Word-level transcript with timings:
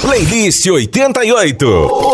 Playlist 0.00 0.66
88. 0.66 1.66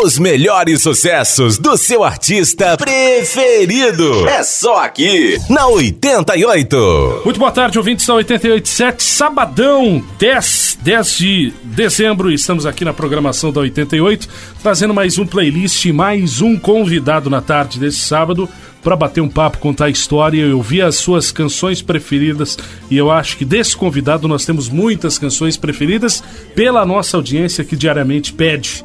Os 0.02 0.18
melhores 0.18 0.82
sucessos 0.82 1.56
do 1.56 1.76
seu 1.76 2.02
artista 2.02 2.76
preferido. 2.76 4.28
É 4.28 4.42
só 4.42 4.84
aqui, 4.84 5.38
na 5.48 5.68
88. 5.68 7.22
Muito 7.24 7.38
boa 7.38 7.52
tarde, 7.52 7.78
ouvintes 7.78 8.04
da 8.04 8.14
887. 8.14 9.04
Sabadão, 9.04 10.04
10, 10.18 10.78
10 10.82 11.16
de 11.16 11.52
dezembro. 11.62 12.30
Estamos 12.32 12.66
aqui 12.66 12.84
na 12.84 12.92
programação 12.92 13.52
da 13.52 13.60
88, 13.60 14.28
trazendo 14.60 14.92
mais 14.92 15.16
um 15.16 15.26
playlist, 15.26 15.86
mais 15.86 16.40
um 16.40 16.58
convidado 16.58 17.30
na 17.30 17.40
tarde 17.40 17.78
desse 17.78 17.98
sábado 17.98 18.48
para 18.86 18.94
bater 18.94 19.20
um 19.20 19.28
papo, 19.28 19.58
contar 19.58 19.90
história. 19.90 20.40
Eu 20.40 20.62
vi 20.62 20.80
as 20.80 20.94
suas 20.94 21.32
canções 21.32 21.82
preferidas 21.82 22.56
e 22.88 22.96
eu 22.96 23.10
acho 23.10 23.36
que 23.36 23.44
desse 23.44 23.76
convidado 23.76 24.28
nós 24.28 24.44
temos 24.44 24.68
muitas 24.68 25.18
canções 25.18 25.56
preferidas 25.56 26.22
pela 26.54 26.86
nossa 26.86 27.16
audiência 27.16 27.64
que 27.64 27.74
diariamente 27.74 28.32
pede. 28.32 28.84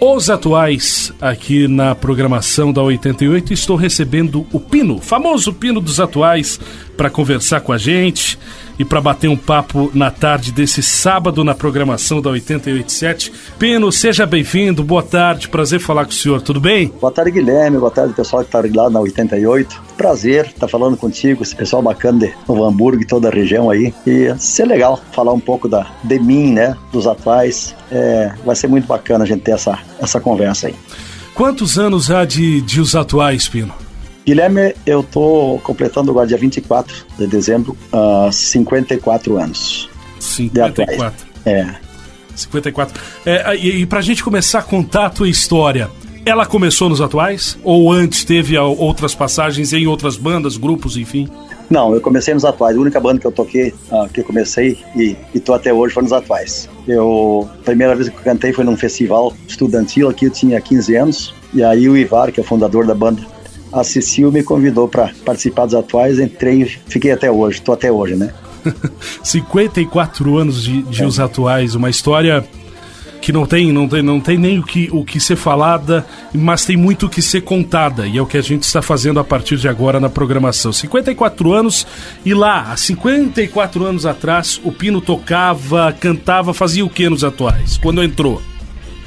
Os 0.00 0.30
atuais 0.30 1.12
aqui 1.20 1.66
na 1.66 1.92
programação 1.92 2.72
da 2.72 2.82
88 2.82 3.52
estou 3.52 3.74
recebendo 3.74 4.46
o 4.52 4.60
Pino, 4.60 5.00
famoso 5.00 5.52
Pino 5.52 5.80
dos 5.80 5.98
atuais, 5.98 6.60
para 6.96 7.10
conversar 7.10 7.60
com 7.60 7.72
a 7.72 7.78
gente 7.78 8.38
e 8.78 8.84
para 8.84 9.00
bater 9.00 9.28
um 9.28 9.36
papo 9.36 9.90
na 9.94 10.10
tarde 10.10 10.52
desse 10.52 10.82
sábado 10.82 11.44
na 11.44 11.54
programação 11.54 12.20
da 12.20 12.30
887. 12.30 13.32
Pino, 13.58 13.92
seja 13.92 14.26
bem-vindo, 14.26 14.82
boa 14.82 15.02
tarde, 15.02 15.48
prazer 15.48 15.80
falar 15.80 16.04
com 16.04 16.10
o 16.10 16.14
senhor, 16.14 16.40
tudo 16.42 16.60
bem? 16.60 16.92
Boa 17.00 17.12
tarde, 17.12 17.30
Guilherme, 17.30 17.78
boa 17.78 17.90
tarde, 17.90 18.14
pessoal 18.14 18.42
que 18.42 18.48
está 18.48 18.62
lá 18.82 18.90
na 18.90 19.00
88. 19.00 19.82
Prazer 19.96 20.46
estar 20.46 20.60
tá 20.60 20.68
falando 20.68 20.96
contigo, 20.96 21.42
esse 21.42 21.54
pessoal 21.54 21.82
bacana 21.82 22.20
de 22.20 22.34
Novo 22.48 22.64
Hamburgo 22.64 23.02
e 23.02 23.06
toda 23.06 23.28
a 23.28 23.30
região 23.30 23.70
aí. 23.70 23.92
E 24.06 24.34
ser 24.38 24.66
legal 24.66 25.00
falar 25.12 25.32
um 25.32 25.40
pouco 25.40 25.68
da, 25.68 25.86
de 26.02 26.18
mim, 26.18 26.52
né, 26.52 26.76
dos 26.90 27.06
atuais. 27.06 27.74
É, 27.90 28.32
vai 28.44 28.56
ser 28.56 28.68
muito 28.68 28.86
bacana 28.86 29.24
a 29.24 29.26
gente 29.26 29.42
ter 29.42 29.52
essa, 29.52 29.78
essa 30.00 30.20
conversa 30.20 30.68
aí. 30.68 30.74
Quantos 31.34 31.78
anos 31.78 32.10
há 32.10 32.24
de, 32.24 32.60
de 32.60 32.80
os 32.80 32.94
atuais, 32.94 33.48
Pino? 33.48 33.81
Guilherme, 34.24 34.74
eu 34.86 35.02
tô 35.02 35.60
completando 35.64 36.10
agora 36.10 36.26
dia 36.26 36.38
24 36.38 36.94
de 37.18 37.26
dezembro, 37.26 37.76
uh, 37.92 38.32
54 38.32 39.36
anos. 39.36 39.90
54. 40.20 41.26
É. 41.44 41.74
54. 42.34 43.02
É, 43.26 43.56
e, 43.56 43.82
e 43.82 43.86
pra 43.86 44.00
gente 44.00 44.22
começar 44.22 44.60
a 44.60 44.62
contar 44.62 45.06
a 45.06 45.10
tua 45.10 45.28
história, 45.28 45.90
ela 46.24 46.46
começou 46.46 46.88
nos 46.88 47.00
atuais? 47.00 47.58
Ou 47.64 47.92
antes 47.92 48.24
teve 48.24 48.56
outras 48.56 49.14
passagens 49.14 49.72
em 49.72 49.86
outras 49.86 50.16
bandas, 50.16 50.56
grupos, 50.56 50.96
enfim? 50.96 51.28
Não, 51.68 51.94
eu 51.94 52.00
comecei 52.00 52.32
nos 52.32 52.44
atuais. 52.44 52.76
A 52.76 52.80
única 52.80 53.00
banda 53.00 53.18
que 53.18 53.26
eu 53.26 53.32
toquei, 53.32 53.74
uh, 53.90 54.08
que 54.12 54.20
eu 54.20 54.24
comecei 54.24 54.78
e, 54.94 55.16
e 55.34 55.40
tô 55.40 55.52
até 55.52 55.72
hoje, 55.72 55.94
foi 55.94 56.02
nos 56.02 56.12
atuais. 56.12 56.68
Eu, 56.86 57.48
a 57.60 57.64
primeira 57.64 57.94
vez 57.96 58.08
que 58.08 58.16
eu 58.16 58.22
cantei 58.22 58.52
foi 58.52 58.64
num 58.64 58.76
festival 58.76 59.32
estudantil 59.48 60.08
aqui, 60.08 60.26
eu 60.26 60.30
tinha 60.30 60.60
15 60.60 60.94
anos. 60.96 61.34
E 61.52 61.62
aí 61.62 61.88
o 61.88 61.96
Ivar, 61.96 62.30
que 62.30 62.38
é 62.38 62.42
o 62.42 62.46
fundador 62.46 62.86
da 62.86 62.94
banda, 62.94 63.22
a 63.72 63.82
Cecil 63.82 64.30
me 64.30 64.42
convidou 64.42 64.86
para 64.88 65.10
participar 65.24 65.66
dos 65.66 65.74
atuais, 65.74 66.18
entrei 66.18 66.62
e 66.62 66.66
fiquei 66.66 67.12
até 67.12 67.30
hoje, 67.30 67.58
estou 67.58 67.74
até 67.74 67.90
hoje, 67.90 68.14
né? 68.14 68.32
54 69.22 70.38
anos 70.38 70.62
de, 70.62 70.82
de 70.82 71.02
é. 71.02 71.06
os 71.06 71.18
atuais, 71.18 71.74
uma 71.74 71.90
história 71.90 72.44
que 73.22 73.32
não 73.32 73.46
tem, 73.46 73.72
não 73.72 73.88
tem, 73.88 74.02
não 74.02 74.20
tem 74.20 74.36
nem 74.36 74.58
o 74.58 74.64
que, 74.64 74.88
o 74.92 75.04
que 75.04 75.20
ser 75.20 75.36
falada, 75.36 76.04
mas 76.34 76.64
tem 76.64 76.76
muito 76.76 77.06
o 77.06 77.08
que 77.08 77.22
ser 77.22 77.42
contada, 77.42 78.04
e 78.04 78.18
é 78.18 78.20
o 78.20 78.26
que 78.26 78.36
a 78.36 78.42
gente 78.42 78.64
está 78.64 78.82
fazendo 78.82 79.20
a 79.20 79.24
partir 79.24 79.56
de 79.56 79.68
agora 79.68 80.00
na 80.00 80.10
programação. 80.10 80.72
54 80.72 81.52
anos, 81.52 81.86
e 82.24 82.34
lá, 82.34 82.72
há 82.72 82.76
54 82.76 83.84
anos 83.84 84.04
atrás, 84.06 84.60
o 84.64 84.72
Pino 84.72 85.00
tocava, 85.00 85.92
cantava, 85.92 86.52
fazia 86.52 86.84
o 86.84 86.90
que 86.90 87.08
nos 87.08 87.22
atuais, 87.22 87.78
quando 87.78 88.02
entrou? 88.02 88.42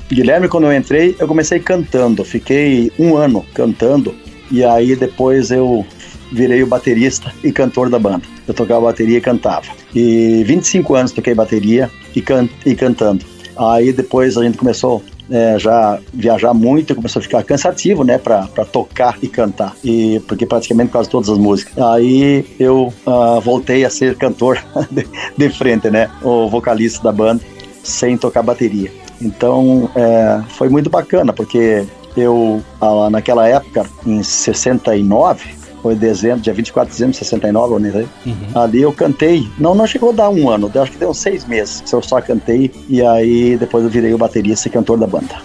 Guilherme, 0.10 0.48
quando 0.48 0.66
eu 0.66 0.74
entrei, 0.74 1.16
eu 1.20 1.28
comecei 1.28 1.60
cantando, 1.60 2.24
fiquei 2.24 2.92
um 2.98 3.18
ano 3.18 3.46
cantando, 3.54 4.16
e 4.52 4.64
aí 4.64 4.96
depois 4.96 5.52
eu 5.52 5.86
virei 6.32 6.64
o 6.64 6.68
baterista 6.68 7.32
e 7.44 7.52
cantor 7.52 7.90
da 7.90 8.00
banda. 8.00 8.24
Eu 8.48 8.54
tocava 8.54 8.82
bateria 8.82 9.18
e 9.18 9.22
cantava. 9.22 9.68
E 9.94 10.44
25 10.46 10.96
anos 10.96 11.12
toquei 11.12 11.34
bateria 11.34 11.90
e, 12.16 12.22
can 12.22 12.50
e 12.66 12.76
cantando. 12.76 13.26
Aí 13.56 13.94
depois 13.94 14.38
a 14.38 14.44
gente 14.44 14.58
começou 14.58 15.04
é, 15.30 15.58
já 15.58 16.00
viajar 16.14 16.54
muito, 16.54 16.96
começou 16.96 17.20
a 17.20 17.24
ficar 17.24 17.44
cansativo, 17.44 18.04
né, 18.04 18.18
para 18.18 18.48
tocar 18.72 19.18
e 19.22 19.28
cantar, 19.28 19.76
e 19.84 20.22
porque 20.28 20.46
praticamente 20.46 20.92
quase 20.92 21.10
todas 21.10 21.30
as 21.30 21.38
músicas. 21.38 21.78
Aí 21.78 22.46
eu 22.60 22.94
uh, 23.06 23.42
voltei 23.42 23.86
a 23.86 23.90
ser 23.90 24.16
cantor 24.16 24.64
de, 24.92 25.08
de, 25.36 25.50
frente, 25.50 25.90
né, 25.90 26.10
o 26.22 26.48
vocalista 26.50 27.02
da 27.04 27.12
banda, 27.12 27.42
sem 27.84 28.18
tocar 28.18 28.44
bateria. 28.44 28.92
Então 29.22 29.90
é, 29.96 30.42
foi 30.50 30.70
muito 30.70 30.90
bacana, 30.90 31.34
porque 31.34 31.86
eu, 32.16 32.64
ah, 32.82 33.10
naquela 33.10 33.48
época, 33.48 33.86
em 34.06 34.24
69, 34.24 35.56
foi 35.82 35.96
dezembro, 35.96 36.40
dia 36.40 36.54
24 36.54 36.90
de 36.90 36.96
dezembro 36.96 37.12
de 37.12 37.18
69, 37.20 37.80
né? 37.80 38.06
Uhum. 38.26 38.36
ali 38.56 38.82
eu 38.82 38.92
cantei, 38.92 39.48
não, 39.60 39.76
não 39.76 39.86
chegou 39.86 40.10
a 40.10 40.14
dar 40.14 40.30
um 40.30 40.50
ano, 40.50 40.72
acho 40.74 40.92
que 40.92 40.98
deu 40.98 41.12
uns 41.12 41.20
seis 41.20 41.46
meses 41.46 41.84
eu 41.94 42.02
só 42.02 42.20
cantei, 42.22 42.72
e 42.90 43.06
aí 43.06 43.56
depois 43.56 43.84
eu 43.84 43.90
virei 43.90 44.12
o 44.12 44.18
baterista 44.18 44.68
e 44.68 44.72
cantor 44.72 44.98
da 44.98 45.06
banda. 45.06 45.36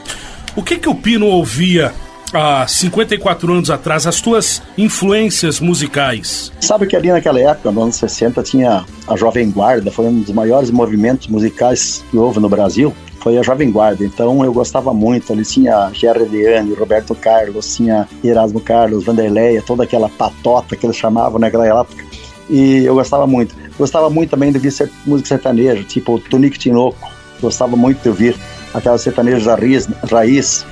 O 0.57 0.63
que 0.63 0.79
que 0.79 0.89
o 0.89 0.95
Pino 0.95 1.27
ouvia 1.27 1.93
há 2.33 2.67
54 2.67 3.53
anos 3.53 3.71
atrás, 3.71 4.07
as 4.07 4.21
tuas 4.23 4.63
influências 4.79 5.61
musicais? 5.61 6.51
Sabe 6.59 6.87
que 6.87 6.97
ali 6.97 7.11
naquela 7.11 7.39
época, 7.39 7.71
nos 7.71 7.83
anos 7.83 7.97
60, 7.97 8.43
tinha 8.43 8.85
a 9.07 9.17
Jovem 9.17 9.51
Guarda, 9.51 9.91
foi 9.91 10.07
um 10.07 10.21
dos 10.21 10.33
maiores 10.33 10.71
movimentos 10.71 11.29
musicais 11.29 12.03
que 12.11 12.17
houve 12.17 12.41
no 12.41 12.49
Brasil 12.49 12.95
foi 13.21 13.39
a 13.39 13.43
Jovem 13.43 13.71
Guarda. 13.71 14.05
Então 14.05 14.45
eu 14.45 14.53
gostava 14.53 14.93
muito. 14.93 15.33
Ali 15.33 15.45
tinha 15.45 15.91
Gerard 15.93 16.29
Deane, 16.29 16.75
Roberto 16.75 17.15
Carlos, 17.15 17.77
tinha 17.77 18.09
Erasmo 18.25 18.61
Carlos, 18.61 19.05
Vanderleia, 19.05 19.63
toda 19.63 19.85
aquela 19.85 20.09
patota 20.09 20.77
que 20.77 20.87
eles 20.87 20.97
chamavam 20.97 21.39
naquela 21.39 21.67
época. 21.67 22.05
E 22.49 22.85
eu 22.85 22.95
gostava 22.95 23.27
muito. 23.27 23.55
Gostava 23.79 24.11
muito 24.11 24.31
também 24.31 24.51
de 24.51 24.59
ouvir 24.59 24.91
música 25.07 25.29
sertaneja, 25.29 25.85
tipo 25.85 26.19
Tonico 26.19 26.59
Tinoco. 26.59 27.09
Gostava 27.41 27.77
muito 27.77 28.03
de 28.03 28.09
ouvir 28.09 28.37
aquelas 28.75 29.01
sertanejas 29.01 29.47
raiz, 29.47 29.89
raiz 30.11 30.67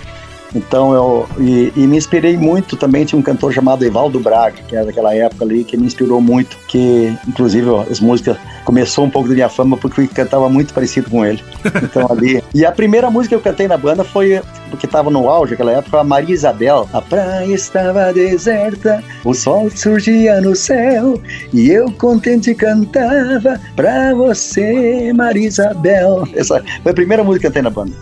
então 0.55 0.95
eu 0.95 1.29
e, 1.39 1.73
e, 1.77 1.87
me 1.87 1.97
inspirei 1.97 2.37
muito 2.37 2.77
também 2.77 3.05
tinha 3.05 3.19
um 3.19 3.23
cantor 3.23 3.53
chamado 3.53 3.85
Evaldo 3.85 4.19
Braga, 4.21 4.57
que 4.67 4.75
era 4.75 4.87
daquela 4.87 5.15
época 5.15 5.45
ali, 5.45 5.65
que 5.65 5.77
me 5.77 5.87
inspirou 5.87 6.21
muito, 6.21 6.57
que 6.67 7.15
inclusive 7.27 7.69
as 7.91 8.01
músicas 8.01 8.37
começou 8.65 9.05
um 9.05 9.11
pouco 9.11 9.29
da 9.29 9.35
minha 9.35 9.49
fama 9.49 9.77
porque 9.77 10.03
eu 10.03 10.09
cantava 10.09 10.49
muito 10.49 10.73
parecido 10.73 11.11
com 11.11 11.25
ele. 11.25 11.43
Então 11.83 12.07
ali. 12.11 12.43
E 12.55 12.65
a 12.65 12.73
primeira 12.73 13.11
música 13.11 13.37
que 13.37 13.41
eu 13.41 13.53
cantei 13.53 13.69
na 13.69 13.77
banda 13.77 14.05
foi 14.05 14.41
porque 14.71 14.87
estava 14.87 15.11
no 15.11 15.29
auge 15.29 15.53
naquela 15.53 15.73
época, 15.73 16.01
a 16.01 16.05
Maria 16.05 16.35
Isabel. 16.35 16.89
A 16.93 17.01
praia 17.01 17.55
estava 17.55 18.13
deserta, 18.13 19.03
o 19.25 19.35
sol 19.35 19.71
surgia 19.71 20.41
no 20.41 20.55
céu 20.55 21.21
e 21.53 21.71
eu 21.71 21.91
contente 21.93 22.55
cantava 22.55 23.61
pra 23.75 24.15
você, 24.15 25.13
Maria 25.15 25.47
Isabel. 25.47 26.27
Essa 26.35 26.63
foi 26.83 26.93
a 26.93 26.95
primeira 26.95 27.25
música 27.25 27.41
que 27.41 27.47
eu 27.47 27.51
cantei 27.51 27.63
na 27.63 27.71
banda. 27.71 27.93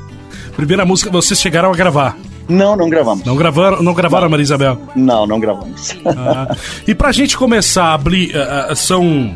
Primeira 0.56 0.84
música 0.84 1.10
vocês 1.10 1.38
chegaram 1.38 1.70
a 1.70 1.76
gravar. 1.76 2.16
Não, 2.48 2.76
não 2.76 2.88
gravamos. 2.88 3.24
Não 3.24 3.36
gravaram, 3.36 3.82
não 3.82 3.94
gravaram 3.94 4.24
não. 4.24 4.30
Maria 4.30 4.44
Isabel? 4.44 4.78
Não, 4.94 5.26
não 5.26 5.40
gravamos. 5.40 5.96
Ah, 6.04 6.54
e 6.86 6.94
pra 6.94 7.12
gente 7.12 7.36
começar 7.36 7.92
abrir, 7.92 8.32
uh, 8.36 8.74
são, 8.76 9.34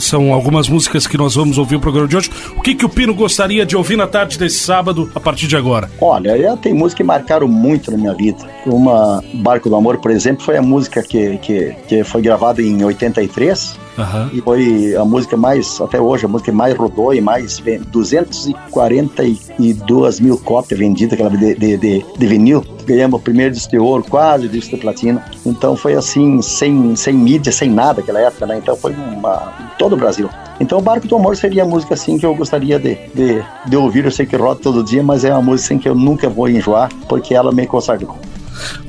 são 0.00 0.32
algumas 0.32 0.68
músicas 0.68 1.06
que 1.06 1.16
nós 1.16 1.34
vamos 1.34 1.58
ouvir 1.58 1.76
o 1.76 1.80
programa 1.80 2.08
de 2.08 2.16
hoje. 2.16 2.30
O 2.56 2.60
que, 2.60 2.74
que 2.74 2.84
o 2.84 2.88
Pino 2.88 3.14
gostaria 3.14 3.64
de 3.64 3.76
ouvir 3.76 3.96
na 3.96 4.06
tarde 4.06 4.38
desse 4.38 4.58
sábado, 4.58 5.10
a 5.14 5.20
partir 5.20 5.46
de 5.46 5.56
agora? 5.56 5.90
Olha, 6.00 6.56
tem 6.56 6.74
músicas 6.74 6.94
que 6.94 7.04
marcaram 7.04 7.48
muito 7.48 7.90
na 7.90 7.96
minha 7.96 8.14
vida. 8.14 8.38
Uma, 8.66 9.22
Barco 9.34 9.68
do 9.68 9.76
Amor, 9.76 9.98
por 9.98 10.10
exemplo, 10.10 10.44
foi 10.44 10.56
a 10.56 10.62
música 10.62 11.02
que, 11.02 11.38
que, 11.38 11.74
que 11.88 12.04
foi 12.04 12.20
gravada 12.20 12.60
em 12.60 12.84
83 12.84 13.78
Uhum. 13.98 14.30
E 14.32 14.40
foi 14.40 14.96
a 14.96 15.04
música 15.04 15.36
mais, 15.36 15.78
até 15.80 16.00
hoje, 16.00 16.24
a 16.24 16.28
música 16.28 16.50
que 16.50 16.56
mais 16.56 16.76
rodou 16.76 17.14
e 17.14 17.20
mais 17.20 17.62
242 17.90 20.20
mil 20.20 20.38
cópias 20.38 20.78
vendidas 20.78 21.12
aquela 21.14 21.30
de, 21.30 21.54
de, 21.54 21.76
de, 21.76 22.04
de 22.16 22.26
vinil. 22.26 22.64
Ganhamos 22.86 23.20
o 23.20 23.22
primeiro 23.22 23.54
disco 23.54 23.70
de 23.70 23.78
ouro, 23.78 24.02
quase 24.08 24.48
disco 24.48 24.76
de 24.76 24.80
platina. 24.80 25.22
Então 25.44 25.76
foi 25.76 25.94
assim, 25.94 26.40
sem, 26.42 26.96
sem 26.96 27.14
mídia, 27.14 27.52
sem 27.52 27.70
nada 27.70 28.00
aquela 28.00 28.20
época, 28.20 28.46
né? 28.46 28.58
Então 28.58 28.76
foi 28.76 28.92
uma, 28.92 29.52
todo 29.78 29.94
o 29.94 29.96
Brasil. 29.96 30.28
Então 30.58 30.78
o 30.78 30.82
Barco 30.82 31.06
do 31.06 31.14
Amor 31.16 31.36
seria 31.36 31.62
a 31.62 31.66
música 31.66 31.94
assim 31.94 32.18
que 32.18 32.26
eu 32.26 32.34
gostaria 32.34 32.78
de, 32.78 32.96
de, 33.14 33.42
de 33.66 33.76
ouvir. 33.76 34.04
Eu 34.04 34.10
sei 34.10 34.26
que 34.26 34.36
roda 34.36 34.60
todo 34.60 34.84
dia, 34.84 35.02
mas 35.02 35.24
é 35.24 35.32
uma 35.32 35.42
música 35.42 35.74
assim, 35.74 35.78
que 35.78 35.88
eu 35.88 35.94
nunca 35.94 36.28
vou 36.28 36.48
enjoar, 36.48 36.90
porque 37.08 37.34
ela 37.34 37.52
me 37.52 37.66
consagrou. 37.66 38.18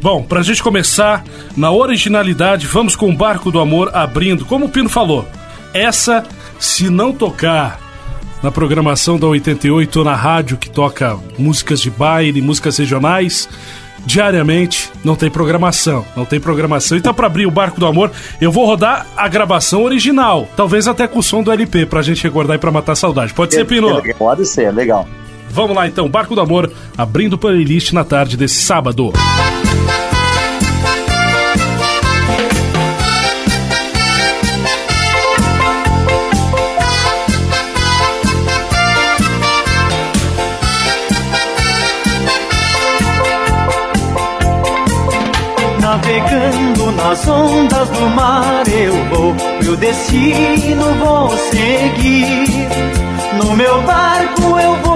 Bom, 0.01 0.23
pra 0.23 0.41
gente 0.41 0.62
começar, 0.62 1.23
na 1.56 1.71
originalidade, 1.71 2.68
vamos 2.68 2.95
com 2.95 3.09
o 3.09 3.15
Barco 3.15 3.51
do 3.51 3.59
Amor 3.59 3.89
abrindo. 3.94 4.45
Como 4.45 4.65
o 4.65 4.69
Pino 4.69 4.89
falou, 4.89 5.27
essa, 5.73 6.23
se 6.59 6.89
não 6.89 7.13
tocar 7.13 7.79
na 8.41 8.51
programação 8.51 9.19
da 9.19 9.27
88 9.27 10.00
ou 10.00 10.06
na 10.06 10.15
rádio 10.15 10.57
que 10.57 10.69
toca 10.69 11.18
músicas 11.38 11.79
de 11.79 11.91
baile, 11.91 12.41
músicas 12.41 12.77
regionais, 12.77 13.47
diariamente 14.06 14.89
não 15.03 15.15
tem 15.15 15.29
programação, 15.29 16.06
não 16.15 16.25
tem 16.25 16.39
programação. 16.39 16.97
Então 16.97 17.13
para 17.13 17.27
abrir 17.27 17.45
o 17.45 17.51
Barco 17.51 17.79
do 17.79 17.85
Amor, 17.85 18.12
eu 18.39 18.51
vou 18.51 18.65
rodar 18.65 19.06
a 19.15 19.27
gravação 19.27 19.83
original, 19.83 20.47
talvez 20.56 20.88
até 20.88 21.07
com 21.07 21.19
o 21.19 21.23
som 21.23 21.44
do 21.44 21.51
LP 21.51 21.85
pra 21.85 22.01
gente 22.01 22.23
recordar 22.23 22.56
e 22.56 22.59
pra 22.59 22.71
matar 22.71 22.94
a 22.94 22.95
saudade. 22.95 23.33
Pode 23.33 23.53
ser, 23.53 23.65
Pino? 23.65 24.01
Pode 24.18 24.45
ser, 24.45 24.73
legal. 24.73 25.07
Vamos 25.51 25.75
lá 25.75 25.88
então, 25.88 26.07
Barco 26.09 26.33
do 26.33 26.42
Amor, 26.42 26.71
abrindo 26.98 27.38
playlist 27.38 27.92
na 27.92 28.03
tarde 28.03 28.38
desse 28.38 28.62
sábado. 28.62 29.12
Navegando 45.80 46.92
nas 46.94 47.27
ondas 47.27 47.89
do 47.89 48.09
mar 48.12 48.63
eu 48.68 48.94
vou, 49.09 49.36
meu 49.62 49.75
destino 49.75 50.94
vou 50.95 51.30
seguir. 51.38 52.69
No 53.38 53.56
meu 53.56 53.81
barco 53.81 54.59
eu 54.59 54.75
vou 54.77 54.91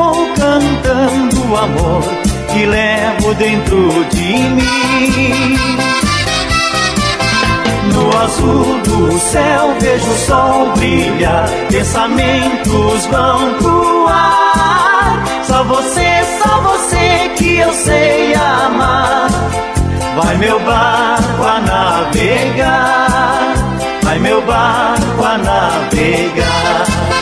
cantando 1.45 1.51
o 1.51 1.57
amor 1.57 2.03
que 2.51 2.65
levo 2.65 3.33
dentro 3.35 4.05
de 4.05 4.33
mim. 4.49 5.57
No 7.93 8.17
azul 8.17 8.79
do 8.81 9.19
céu 9.19 9.75
vejo 9.79 10.09
o 10.09 10.15
sol 10.15 10.71
brilhar, 10.75 11.47
pensamentos 11.69 13.05
vão 13.07 13.53
pro 13.55 14.07
ar. 14.07 15.23
Só 15.43 15.63
você, 15.63 16.23
só 16.41 16.61
você 16.61 17.29
que 17.37 17.57
eu 17.57 17.73
sei 17.73 18.33
amar. 18.33 19.29
Vai 20.15 20.37
meu 20.37 20.59
barco 20.61 21.43
a 21.43 21.59
navegar, 21.61 23.53
vai 24.03 24.19
meu 24.19 24.41
barco 24.41 25.23
a 25.23 25.37
navegar. 25.37 27.14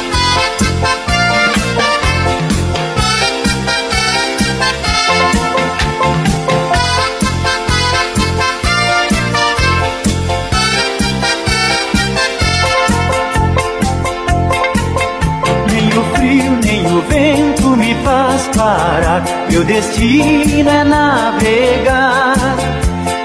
Meu 19.63 19.75
destino 19.75 20.69
é 20.69 20.83
navegar. 20.83 22.35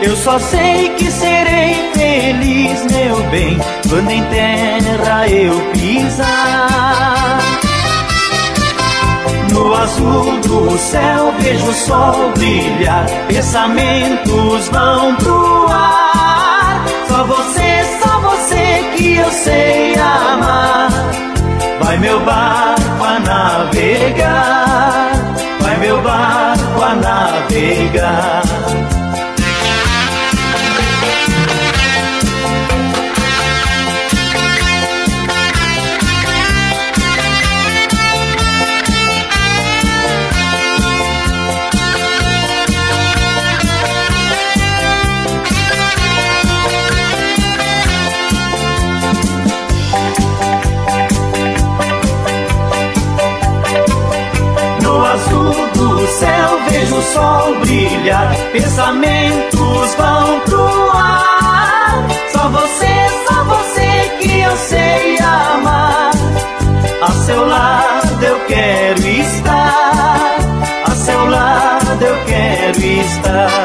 Eu 0.00 0.14
só 0.14 0.38
sei 0.38 0.90
que 0.90 1.10
serei 1.10 1.90
feliz, 1.92 2.86
meu 2.92 3.20
bem, 3.30 3.58
quando 3.88 4.08
em 4.08 4.22
terra 4.26 5.26
eu 5.26 5.52
pisar. 5.72 7.40
No 9.52 9.74
azul 9.74 10.40
do 10.42 10.78
céu 10.78 11.34
vejo 11.40 11.66
o 11.66 11.74
sol 11.74 12.30
brilhar, 12.36 13.04
pensamentos 13.26 14.68
vão 14.68 15.16
pro 15.16 15.66
ar. 15.68 16.84
Só 17.08 17.24
você, 17.24 17.84
só 18.00 18.20
você 18.20 18.84
que 18.96 19.16
eu 19.16 19.30
sei 19.32 19.94
amar. 19.96 20.88
Vai 21.80 21.98
meu 21.98 22.20
barco 22.20 23.04
a 23.04 23.18
navegar, 23.18 25.07
meu 25.78 26.02
barco 26.02 26.82
a 26.82 26.94
navegar. 26.94 28.42
Vejo 56.78 56.96
o 56.96 57.02
sol 57.02 57.54
brilhar, 57.60 58.34
pensamentos 58.52 59.94
vão 59.94 60.40
pro 60.40 60.90
ar. 60.92 62.06
Só 62.32 62.48
você, 62.48 62.94
só 63.26 63.44
você 63.44 64.16
que 64.20 64.40
eu 64.40 64.56
sei 64.56 65.18
amar. 65.18 66.10
A 67.02 67.10
seu 67.10 67.46
lado 67.46 68.24
eu 68.24 68.40
quero 68.46 69.06
estar, 69.06 70.38
a 70.84 70.90
seu 70.90 71.26
lado 71.26 72.02
eu 72.04 72.24
quero 72.26 72.84
estar. 72.84 73.57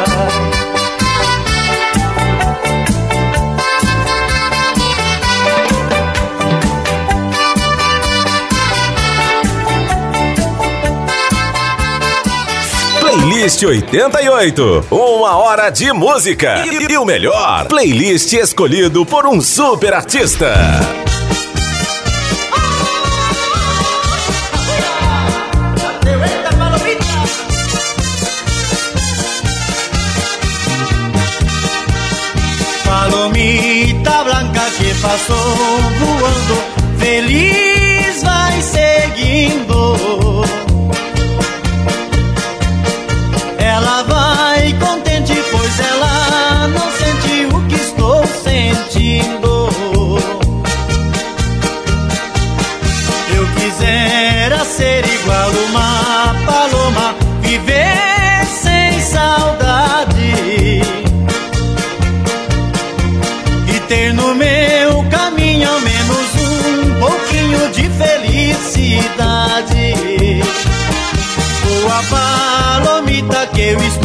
Playlist 13.44 13.62
88. 13.62 14.86
Uma 14.90 15.36
hora 15.36 15.70
de 15.70 15.92
música. 15.92 16.64
E, 16.66 16.94
e 16.94 16.98
o 16.98 17.04
melhor, 17.04 17.68
playlist 17.68 18.32
escolhido 18.32 19.06
por 19.06 19.26
um 19.26 19.42
super 19.42 19.94
artista. 19.94 20.54
Palomita 32.86 34.24
blanca 34.24 34.62
que 34.78 34.94
passou 35.02 35.36
voando, 36.00 36.73
eu 73.64 73.78
estou 73.78 74.03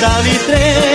David 0.00 0.40
3. 0.46 0.89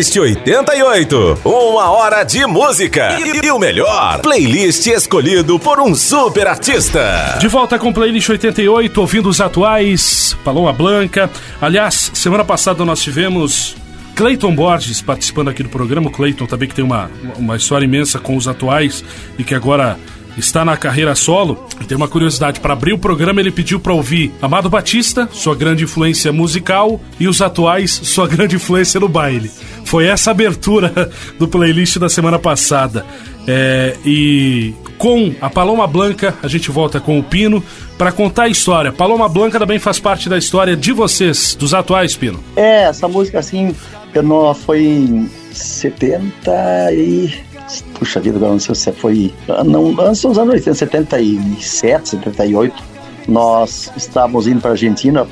Playlist 0.00 0.16
88. 0.16 1.40
Uma 1.44 1.90
hora 1.90 2.24
de 2.24 2.46
música. 2.46 3.18
E, 3.20 3.46
e 3.46 3.50
o 3.50 3.58
melhor, 3.58 4.22
playlist 4.22 4.86
escolhido 4.86 5.58
por 5.58 5.78
um 5.78 5.94
super 5.94 6.46
artista. 6.46 7.36
De 7.38 7.46
volta 7.46 7.78
com 7.78 7.92
Playlist 7.92 8.30
88, 8.30 8.98
ouvindo 8.98 9.28
os 9.28 9.42
atuais, 9.42 10.34
Paloma 10.42 10.72
Blanca. 10.72 11.28
Aliás, 11.60 12.12
semana 12.14 12.46
passada 12.46 12.82
nós 12.82 13.02
tivemos 13.02 13.76
Cleiton 14.14 14.54
Borges 14.54 15.02
participando 15.02 15.48
aqui 15.48 15.62
do 15.62 15.68
programa. 15.68 16.08
O 16.08 16.10
Cleiton 16.10 16.46
também 16.46 16.66
que 16.66 16.74
tem 16.74 16.84
uma, 16.84 17.10
uma 17.36 17.56
história 17.56 17.84
imensa 17.84 18.18
com 18.18 18.36
os 18.36 18.48
atuais 18.48 19.04
e 19.38 19.44
que 19.44 19.54
agora 19.54 19.98
está 20.36 20.64
na 20.64 20.76
carreira 20.76 21.14
solo. 21.14 21.66
E 21.80 21.84
tem 21.84 21.96
uma 21.96 22.08
curiosidade, 22.08 22.60
para 22.60 22.72
abrir 22.72 22.92
o 22.92 22.98
programa 22.98 23.40
ele 23.40 23.50
pediu 23.50 23.80
para 23.80 23.92
ouvir 23.92 24.32
Amado 24.40 24.68
Batista, 24.68 25.28
sua 25.32 25.54
grande 25.54 25.84
influência 25.84 26.32
musical, 26.32 27.00
e 27.18 27.28
os 27.28 27.40
atuais, 27.40 27.90
sua 28.04 28.26
grande 28.26 28.56
influência 28.56 29.00
no 29.00 29.08
baile. 29.08 29.50
Foi 29.84 30.06
essa 30.06 30.30
abertura 30.30 31.10
do 31.38 31.48
playlist 31.48 31.98
da 31.98 32.08
semana 32.08 32.38
passada. 32.38 33.04
É, 33.46 33.96
e 34.04 34.74
com 34.98 35.34
a 35.40 35.48
Paloma 35.48 35.86
Blanca, 35.86 36.34
a 36.42 36.46
gente 36.46 36.70
volta 36.70 37.00
com 37.00 37.18
o 37.18 37.22
Pino 37.22 37.64
para 37.96 38.12
contar 38.12 38.44
a 38.44 38.48
história. 38.48 38.92
Paloma 38.92 39.28
Blanca 39.28 39.58
também 39.58 39.78
faz 39.78 39.98
parte 39.98 40.28
da 40.28 40.36
história 40.36 40.76
de 40.76 40.92
vocês, 40.92 41.54
dos 41.54 41.72
atuais, 41.74 42.14
Pino. 42.14 42.38
É, 42.54 42.84
essa 42.84 43.08
música 43.08 43.38
assim, 43.38 43.74
eu 44.14 44.22
não, 44.22 44.54
foi 44.54 44.82
em 44.82 45.30
70 45.52 46.92
e 46.92 47.49
puxa 47.98 48.20
vida, 48.20 48.36
agora 48.36 48.52
não 48.52 48.60
sei 48.60 48.74
se 48.74 48.92
foi. 48.92 49.34
Não, 49.64 50.00
antes 50.00 50.22
dos 50.22 50.38
anos 50.38 50.54
80, 50.54 50.74
77, 50.74 52.08
78. 52.08 52.90
Nós 53.28 53.92
estávamos 53.96 54.48
indo 54.48 54.60
para 54.60 54.70
a 54.70 54.72
Argentina, 54.72 55.26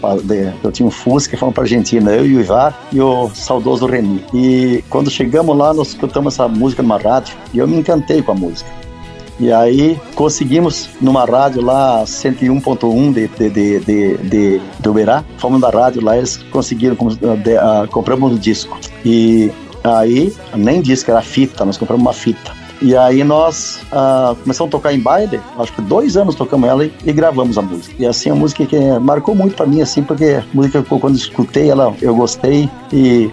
eu 0.62 0.71
tinha 0.71 0.87
um 0.87 0.90
Fusca, 0.90 1.37
fomos 1.37 1.54
para 1.54 1.64
a 1.64 1.66
Argentina, 1.66 2.12
eu 2.12 2.25
e 2.25 2.37
o 2.37 2.40
Ivar 2.40 2.78
e 2.92 3.00
o 3.00 3.28
saudoso 3.35 3.87
Reni. 3.87 4.25
E 4.33 4.85
quando 4.88 5.11
chegamos 5.11 5.57
lá, 5.57 5.75
nós 5.75 5.88
escutamos 5.88 6.35
essa 6.35 6.47
música 6.47 6.83
numa 6.83 6.99
rádio 6.99 7.37
e 7.52 7.59
eu 7.59 7.66
me 7.66 7.76
encantei 7.76 8.23
com 8.23 8.33
a 8.33 8.35
música. 8.35 8.71
E 9.40 9.52
aí 9.52 9.99
conseguimos 10.14 10.90
numa 11.00 11.25
rádio 11.25 11.62
lá 11.62 12.02
101.1 12.04 13.12
de, 13.12 13.28
de, 13.28 13.50
de, 13.50 13.80
de, 13.80 14.16
de, 14.18 14.61
de 14.80 14.88
Uberá, 14.88 15.25
fomos 15.38 15.61
da 15.61 15.71
rádio 15.71 16.02
lá, 16.02 16.16
eles 16.16 16.37
conseguiram, 16.50 16.97
de, 16.97 17.54
uh, 17.54 17.88
compramos 17.90 18.33
um 18.33 18.37
disco. 18.37 18.78
E 19.04 19.50
Aí, 19.85 20.35
nem 20.54 20.80
disse 20.80 21.04
que 21.04 21.11
era 21.11 21.23
fita, 21.23 21.64
nós 21.64 21.76
compramos 21.76 22.04
uma 22.04 22.12
fita. 22.12 22.52
E 22.80 22.97
aí 22.97 23.25
nós 23.25 23.80
uh, 23.92 24.37
começamos 24.37 24.68
a 24.68 24.70
tocar 24.70 24.92
em 24.92 25.00
baile, 25.00 25.40
acho 25.58 25.73
que 25.73 25.82
dois 25.82 26.16
anos 26.16 26.37
tocamos 26.37 26.68
ela 26.68 26.85
e, 26.85 26.92
e 27.04 27.12
gravamos 27.12 27.58
a 27.58 27.62
música. 27.62 27.94
E 27.99 28.06
assim, 28.06 28.30
a 28.30 28.35
música 28.35 28.64
que 28.64 28.76
marcou 29.00 29.35
muito 29.35 29.56
para 29.56 29.66
mim, 29.66 29.80
assim, 29.80 30.02
porque 30.02 30.25
a 30.25 30.44
música 30.54 30.82
que 30.82 30.99
quando 30.99 31.16
escutei 31.16 31.70
ela, 31.70 31.92
eu 32.00 32.14
gostei 32.14 32.70
e, 32.92 33.28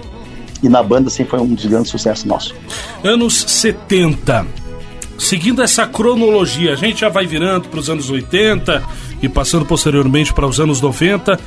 e 0.64 0.70
na 0.70 0.82
banda, 0.82 1.10
assim, 1.10 1.26
foi 1.26 1.40
um 1.40 1.54
dos 1.54 1.66
grandes 1.66 1.92
sucessos 1.92 2.26
nossos. 2.26 2.56
Anos 3.04 3.44
70. 3.48 4.48
Seguindo 5.18 5.62
essa 5.62 5.88
cronologia, 5.88 6.74
a 6.74 6.76
gente 6.76 7.02
já 7.02 7.10
vai 7.10 7.26
virando 7.26 7.70
para 7.70 7.80
os 7.80 7.90
anos 7.90 8.10
80 8.10 8.84
e 9.22 9.30
passando 9.30 9.66
posteriormente 9.66 10.34
para 10.34 10.48
os 10.48 10.60
anos 10.60 10.82
90. 10.82 11.40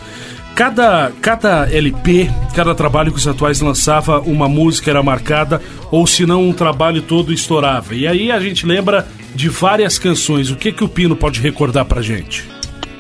Cada, 0.59 1.13
cada 1.23 1.73
LP, 1.73 2.29
cada 2.53 2.75
trabalho 2.75 3.13
que 3.13 3.19
os 3.19 3.29
atuais 3.29 3.61
lançava, 3.61 4.19
uma 4.19 4.49
música 4.49 4.91
era 4.91 5.01
marcada, 5.05 5.63
ou 5.89 6.05
se 6.05 6.27
não, 6.27 6.49
um 6.49 6.53
trabalho 6.53 7.01
todo 7.01 7.33
estourava. 7.33 7.95
E 7.95 8.09
aí 8.09 8.33
a 8.33 8.41
gente 8.41 8.67
lembra 8.67 9.07
de 9.37 9.49
várias 9.49 10.01
canções. 10.01 10.51
O 10.51 10.57
que, 10.57 10.73
que 10.73 10.83
o 10.83 10.89
Pino 10.89 11.15
pode 11.15 11.41
recordar 11.41 11.85
pra 11.85 12.03
gente? 12.03 12.45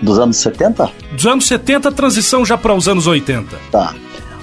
Dos 0.00 0.20
anos 0.20 0.36
70? 0.36 0.88
Dos 1.10 1.26
anos 1.26 1.48
70, 1.48 1.90
transição 1.90 2.46
já 2.46 2.56
para 2.56 2.72
os 2.72 2.86
anos 2.86 3.08
80. 3.08 3.56
Tá. 3.72 3.92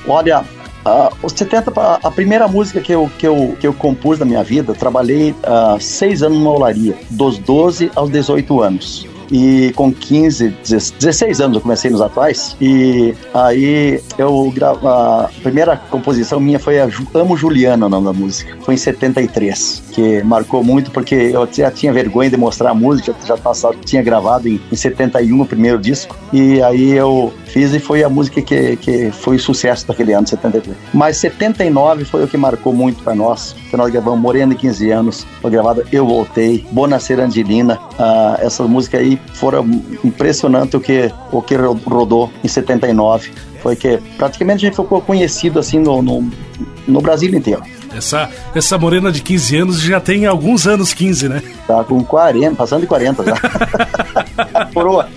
Olha, 0.06 0.42
uh, 0.86 1.16
os 1.24 1.32
70, 1.32 1.72
a 2.04 2.12
primeira 2.12 2.50
música 2.50 2.82
que 2.82 2.92
eu, 2.92 3.10
que 3.18 3.26
eu, 3.26 3.56
que 3.58 3.66
eu 3.66 3.74
compus 3.74 4.20
na 4.20 4.26
minha 4.26 4.44
vida, 4.44 4.74
trabalhei 4.74 5.32
uh, 5.32 5.80
seis 5.80 6.22
anos 6.22 6.38
numa 6.38 6.52
olaria, 6.52 6.98
dos 7.12 7.38
12 7.38 7.94
aos 7.96 8.10
18 8.10 8.62
anos 8.62 9.15
e 9.32 9.72
com 9.76 9.92
15, 9.92 10.56
16 11.00 11.42
anos 11.42 11.56
eu 11.56 11.62
comecei 11.62 11.92
nos 11.92 12.02
atuais 12.02 12.56
e 12.60 13.14
aí 13.34 14.02
eu 14.18 14.54
a 14.84 15.30
primeira 15.42 15.78
composição 15.78 16.40
minha 16.40 16.60
foi 16.60 16.80
a 16.80 16.90
Amo 17.14 17.36
Juliana, 17.36 17.86
o 17.86 17.90
nome 17.90 18.06
da 18.06 18.14
música. 18.14 18.58
Foi 18.62 18.74
em 18.74 18.78
73, 18.78 19.84
que 19.92 20.24
marcou 20.24 20.64
muito 20.64 20.92
porque 20.92 21.16
eu 21.16 21.48
já 21.52 21.72
tinha 21.72 21.92
vergonha 21.92 22.30
de 22.30 22.38
mostrar 22.38 22.72
a 22.72 22.74
música, 22.74 23.16
já, 23.26 23.36
já 23.36 23.74
tinha 23.84 24.02
gravado 24.02 24.48
em, 24.48 24.60
em 24.72 24.76
71 24.76 25.42
o 25.42 25.46
primeiro 25.46 25.80
disco 25.80 26.16
e 26.32 26.62
aí 26.62 26.92
eu 26.92 27.34
fiz 27.48 27.74
e 27.74 27.80
foi 27.80 28.04
a 28.04 28.10
música 28.10 28.42
que, 28.42 28.76
que 28.78 29.12
foi 29.12 29.38
o 29.38 29.40
sucesso 29.40 29.88
daquele 29.88 30.14
ano, 30.14 30.28
73. 30.28 30.76
Mas 30.94 31.18
79 31.18 32.06
foi 32.06 32.24
o 32.24 32.28
que 32.28 32.38
marcou 32.38 32.74
muito 32.74 33.04
para 33.04 33.16
nós, 33.16 33.56
que 33.70 33.78
nós 33.78 33.92
gravamos 33.92 34.20
Morena 34.20 34.54
de 34.54 34.62
15 34.62 34.92
anos, 34.92 35.28
foi 35.42 35.52
gravada 35.52 35.86
Eu 35.92 36.06
Voltei, 36.06 36.66
Bonacer 36.72 37.20
Angelina, 37.20 37.80
uh, 38.00 38.68
música 38.68 38.98
aí 38.98 39.15
foram 39.34 39.66
impressionante 40.04 40.76
o 40.78 40.80
que, 40.80 41.12
o 41.32 41.42
que 41.42 41.56
rodou 41.56 42.32
em 42.44 42.48
79. 42.48 43.32
Foi 43.62 43.76
que 43.76 43.98
praticamente 44.18 44.66
a 44.66 44.70
gente 44.70 44.76
ficou 44.76 45.02
conhecido 45.02 45.60
assim 45.60 45.80
no, 45.80 46.02
no, 46.02 46.30
no 46.88 47.02
Brasil 47.02 47.34
inteiro. 47.34 47.64
Essa, 47.96 48.30
essa 48.54 48.78
morena 48.78 49.12
de 49.12 49.22
15 49.22 49.58
anos 49.58 49.82
já 49.82 50.02
tem 50.02 50.26
alguns 50.26 50.68
anos 50.68 50.94
15, 50.94 51.30
né? 51.30 51.42
Tá 51.66 51.84
com 51.84 52.04
40, 52.04 52.56
passando 52.56 52.82
de 52.82 52.88
40 52.88 53.24
já. 53.24 53.36
coroa. 54.74 55.08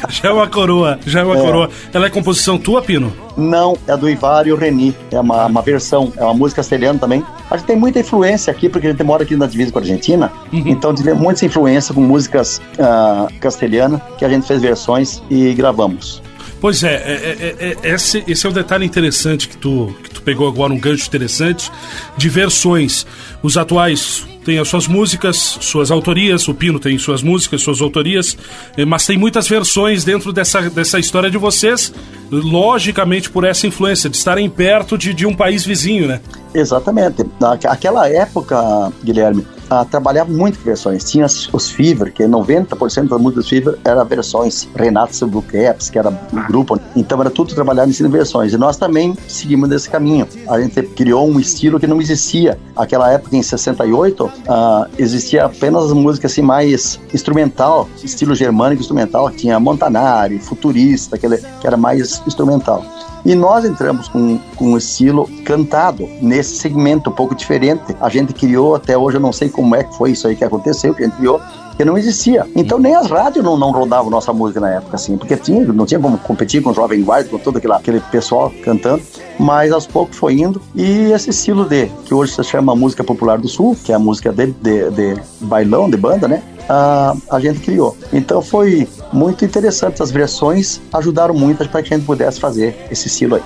Já 0.08 0.28
é 0.28 0.32
uma 0.32 0.46
coroa, 0.46 0.98
já 1.06 1.20
é 1.20 1.24
uma 1.24 1.36
é. 1.36 1.40
coroa. 1.40 1.70
Ela 1.92 2.06
é 2.06 2.10
composição 2.10 2.58
tua, 2.58 2.82
Pino? 2.82 3.12
Não, 3.36 3.76
é 3.86 3.96
do 3.96 4.08
Ivar 4.08 4.46
e 4.46 4.52
o 4.52 4.56
Reni. 4.56 4.94
É 5.10 5.20
uma, 5.20 5.46
uma 5.46 5.62
versão, 5.62 6.12
é 6.16 6.24
uma 6.24 6.34
música 6.34 6.62
castelhana 6.62 6.98
também. 6.98 7.24
A 7.50 7.56
gente 7.56 7.66
tem 7.66 7.76
muita 7.76 8.00
influência 8.00 8.50
aqui, 8.50 8.68
porque 8.68 8.86
a 8.86 8.90
gente 8.90 9.02
mora 9.02 9.22
aqui 9.22 9.36
na 9.36 9.46
divisa 9.46 9.72
com 9.72 9.78
a 9.78 9.82
Argentina. 9.82 10.32
Uhum. 10.52 10.62
Então, 10.66 10.94
tem 10.94 11.14
muita 11.14 11.44
influência 11.44 11.94
com 11.94 12.00
músicas 12.00 12.60
uh, 12.78 13.32
castelhanas, 13.40 14.00
que 14.18 14.24
a 14.24 14.28
gente 14.28 14.46
fez 14.46 14.60
versões 14.60 15.22
e 15.30 15.54
gravamos. 15.54 16.22
Pois 16.60 16.82
é, 16.82 16.94
é, 16.94 17.56
é, 17.60 17.76
é, 17.82 17.94
esse, 17.94 18.24
esse 18.26 18.46
é 18.46 18.48
um 18.48 18.52
detalhe 18.52 18.84
interessante 18.84 19.48
que 19.48 19.56
tu, 19.56 19.94
que 20.02 20.10
tu 20.10 20.22
pegou 20.22 20.48
agora, 20.48 20.72
um 20.72 20.78
gancho 20.78 21.06
interessante 21.06 21.70
de 22.16 22.28
versões. 22.28 23.06
Os 23.42 23.56
atuais 23.56 24.26
têm 24.48 24.58
as 24.58 24.66
suas 24.66 24.88
músicas, 24.88 25.36
suas 25.60 25.90
autorias, 25.90 26.48
o 26.48 26.54
Pino 26.54 26.78
tem 26.80 26.96
suas 26.96 27.22
músicas, 27.22 27.60
suas 27.60 27.82
autorias, 27.82 28.34
eh, 28.78 28.84
mas 28.86 29.04
tem 29.04 29.18
muitas 29.18 29.46
versões 29.46 30.04
dentro 30.04 30.32
dessa, 30.32 30.70
dessa 30.70 30.98
história 30.98 31.30
de 31.30 31.36
vocês, 31.36 31.92
logicamente 32.30 33.28
por 33.28 33.44
essa 33.44 33.66
influência 33.66 34.08
de 34.08 34.16
estarem 34.16 34.48
perto 34.48 34.96
de, 34.96 35.12
de 35.12 35.26
um 35.26 35.34
país 35.34 35.66
vizinho, 35.66 36.08
né? 36.08 36.22
Exatamente. 36.54 37.26
Naquela 37.38 38.08
época, 38.08 38.90
Guilherme, 39.04 39.46
ah, 39.70 39.84
trabalhava 39.84 40.30
muito 40.30 40.58
com 40.58 40.64
versões. 40.64 41.04
Tinha 41.04 41.26
os 41.26 41.70
Fever, 41.70 42.12
que 42.12 42.22
90% 42.24 43.08
das 43.08 43.20
músicas 43.20 43.48
Fever 43.48 43.78
era 43.84 44.04
versões. 44.04 44.68
Renato 44.74 45.14
Silbuqueps, 45.14 45.90
que 45.90 45.98
era 45.98 46.10
grupo. 46.48 46.78
Então 46.96 47.20
era 47.20 47.30
tudo 47.30 47.54
trabalhado 47.54 47.90
em 47.90 48.08
versões. 48.08 48.52
E 48.52 48.58
nós 48.58 48.76
também 48.76 49.16
seguimos 49.26 49.68
desse 49.68 49.88
caminho. 49.88 50.26
A 50.48 50.60
gente 50.60 50.82
criou 50.82 51.28
um 51.28 51.38
estilo 51.38 51.78
que 51.78 51.86
não 51.86 52.00
existia. 52.00 52.58
Aquela 52.76 53.10
época, 53.10 53.36
em 53.36 53.42
68, 53.42 54.30
ah, 54.48 54.88
existia 54.98 55.44
apenas 55.44 55.92
música 55.92 56.26
assim 56.26 56.42
mais 56.42 57.00
instrumental, 57.12 57.88
estilo 58.02 58.34
germânico 58.34 58.80
instrumental. 58.80 59.30
Tinha 59.30 59.58
Montanari, 59.60 60.38
Futurista, 60.38 61.18
que 61.18 61.26
era 61.66 61.76
mais 61.76 62.22
instrumental. 62.26 62.84
E 63.24 63.34
nós 63.34 63.64
entramos 63.64 64.08
com, 64.08 64.38
com 64.56 64.72
um 64.72 64.76
estilo 64.76 65.28
cantado 65.44 66.08
nesse 66.20 66.56
segmento 66.56 67.10
um 67.10 67.12
pouco 67.12 67.34
diferente. 67.34 67.96
A 68.00 68.08
gente 68.08 68.32
criou, 68.32 68.74
até 68.74 68.96
hoje 68.96 69.16
eu 69.16 69.20
não 69.20 69.32
sei 69.32 69.48
como 69.48 69.74
é 69.74 69.84
que 69.84 69.96
foi 69.96 70.12
isso 70.12 70.26
aí 70.26 70.36
que 70.36 70.44
aconteceu, 70.44 70.94
que 70.94 71.02
a 71.02 71.06
gente 71.06 71.16
criou, 71.16 71.40
que 71.76 71.84
não 71.84 71.96
existia. 71.96 72.46
Então 72.56 72.78
nem 72.78 72.94
as 72.94 73.08
rádios 73.08 73.44
não, 73.44 73.56
não 73.56 73.70
rodavam 73.70 74.10
nossa 74.10 74.32
música 74.32 74.60
na 74.60 74.70
época, 74.70 74.96
assim, 74.96 75.16
porque 75.16 75.36
tinha, 75.36 75.64
não 75.64 75.86
tinha 75.86 76.00
como 76.00 76.18
competir 76.18 76.62
com 76.62 76.70
o 76.70 76.74
Jovem 76.74 77.02
Guarda, 77.02 77.28
com 77.28 77.38
todo 77.38 77.58
aquele, 77.58 77.72
aquele 77.72 78.00
pessoal 78.00 78.52
cantando, 78.64 79.02
mas 79.38 79.70
aos 79.72 79.86
poucos 79.86 80.16
foi 80.16 80.34
indo. 80.34 80.60
E 80.74 81.12
esse 81.12 81.30
estilo 81.30 81.64
de, 81.64 81.86
que 82.04 82.12
hoje 82.12 82.34
se 82.34 82.42
chama 82.42 82.74
música 82.74 83.04
popular 83.04 83.38
do 83.38 83.48
Sul, 83.48 83.76
que 83.84 83.92
é 83.92 83.94
a 83.94 83.98
música 83.98 84.32
de, 84.32 84.46
de, 84.46 84.90
de 84.90 85.20
bailão, 85.40 85.88
de 85.88 85.96
banda, 85.96 86.26
né? 86.26 86.42
A, 86.68 87.16
a 87.30 87.40
gente 87.40 87.60
criou. 87.60 87.96
Então 88.12 88.42
foi 88.42 88.86
muito 89.12 89.44
interessante. 89.44 90.02
As 90.02 90.10
versões 90.10 90.80
ajudaram 90.92 91.34
muito 91.34 91.66
para 91.68 91.82
que 91.82 91.94
a 91.94 91.96
gente 91.96 92.06
pudesse 92.06 92.38
fazer 92.38 92.76
esse 92.90 93.08
estilo 93.08 93.36
aí. 93.36 93.42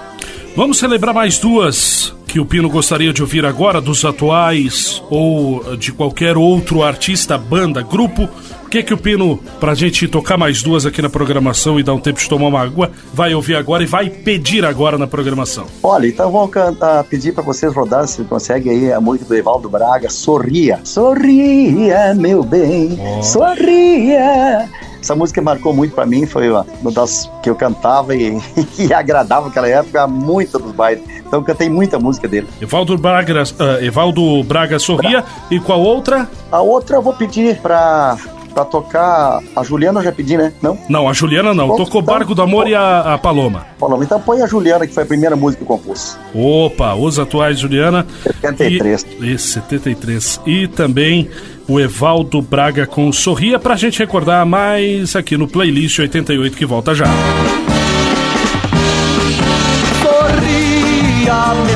Vamos 0.57 0.79
celebrar 0.79 1.15
mais 1.15 1.39
duas 1.39 2.15
que 2.33 2.41
o 2.41 2.47
Pino 2.47 2.71
gostaria 2.71 3.13
de 3.13 3.21
ouvir 3.21 3.45
agora, 3.45 3.79
dos 3.79 4.07
atuais 4.07 5.03
ou 5.11 5.77
de 5.77 5.93
qualquer 5.93 6.35
outro 6.35 6.83
artista, 6.83 7.37
banda, 7.37 7.83
grupo 7.83 8.27
que 8.71 8.83
que 8.83 8.95
o 8.95 8.97
Pino, 8.97 9.39
pra 9.61 9.75
gente 9.75 10.09
tocar 10.09 10.39
mais 10.39 10.63
duas 10.63 10.87
aqui 10.87 11.03
na 11.03 11.11
programação 11.11 11.79
e 11.79 11.83
dar 11.83 11.93
um 11.93 12.01
tempo 12.01 12.19
de 12.19 12.27
tomar 12.27 12.47
uma 12.47 12.63
água, 12.63 12.91
vai 13.13 13.35
ouvir 13.35 13.55
agora 13.55 13.83
e 13.83 13.87
vai 13.87 14.09
pedir 14.09 14.65
agora 14.65 14.97
na 14.97 15.07
programação? 15.07 15.67
Olha, 15.83 16.07
então 16.07 16.31
vou 16.31 16.49
cantar, 16.49 17.05
pedir 17.05 17.35
para 17.35 17.45
vocês 17.45 17.75
rodar, 17.75 18.09
se 18.09 18.25
consegue 18.25 18.71
aí 18.71 18.91
a 18.91 18.99
música 18.99 19.27
do 19.27 19.37
Evaldo 19.37 19.69
Braga, 19.69 20.09
Sorria. 20.09 20.81
Sorria, 20.85 22.15
meu 22.15 22.43
bem, 22.43 22.99
oh. 22.99 23.23
sorria. 23.23 24.71
Essa 24.99 25.15
música 25.15 25.43
marcou 25.43 25.75
muito 25.75 25.95
para 25.95 26.07
mim, 26.07 26.25
foi 26.25 26.49
uma 26.49 26.65
das 26.95 27.31
que 27.43 27.51
eu 27.51 27.55
cantava 27.55 28.17
e, 28.17 28.41
e 28.79 28.95
agradava 28.95 29.49
naquela 29.49 29.69
época 29.69 30.07
muito 30.07 30.59
dos 30.59 30.73
bailes. 30.73 31.05
Então 31.33 31.43
cantei 31.43 31.71
muita 31.71 31.99
música 31.99 32.29
dele. 32.29 32.47
Evaldo 32.61 32.99
Braga, 32.99 33.43
uh, 33.43 33.83
Evaldo 33.83 34.43
Braga 34.43 34.79
Sorria. 34.79 35.23
Bra 35.23 35.33
e 35.51 35.59
qual 35.59 35.81
outra? 35.81 36.29
A 36.51 36.61
outra 36.61 36.97
eu 36.97 37.03
vou 37.03 37.15
pedir 37.15 37.57
para 37.57 38.19
pra 38.53 38.67
tocar. 38.67 39.41
A 39.57 39.63
Juliana 39.63 40.01
eu 40.01 40.05
já 40.05 40.13
pedi, 40.13 40.37
né? 40.37 40.53
Não? 40.61 40.77
Não, 40.91 41.09
a 41.09 41.15
Juliana 41.15 41.55
não. 41.55 41.69
Bom, 41.69 41.77
Tocou 41.77 42.03
então, 42.03 42.15
Barco 42.15 42.35
do 42.35 42.43
Amor 42.43 42.65
bom. 42.65 42.71
e 42.71 42.75
a, 42.75 43.15
a, 43.15 43.19
Paloma. 43.19 43.67
Paloma. 43.81 44.05
Então 44.05 44.21
põe 44.21 44.43
a 44.43 44.47
Juliana, 44.47 44.87
que 44.87 44.93
foi 44.93 45.05
a 45.05 45.07
primeira 45.07 45.35
música 45.35 45.65
que 45.65 45.73
eu 45.73 45.79
compus. 45.79 46.19
Opa, 46.35 46.95
os 46.97 47.19
atuais, 47.19 47.59
Juliana. 47.59 48.07
73. 48.25 49.07
E, 49.23 49.39
73. 49.39 50.41
E 50.45 50.69
também 50.69 51.31
o 51.67 51.81
Evaldo 51.81 52.43
Braga 52.43 52.87
com 52.87 53.11
Sorria 53.11 53.59
pra 53.59 53.75
gente 53.75 53.99
recordar 53.99 54.45
mais 54.45 55.17
aqui 55.17 55.39
no 55.39 55.49
playlist 55.49 55.99
88 55.99 56.55
que 56.55 56.67
volta 56.67 56.95
já. 56.95 57.07
Sorria, 57.07 57.72
meu 61.25 61.65
bem. 61.67 61.72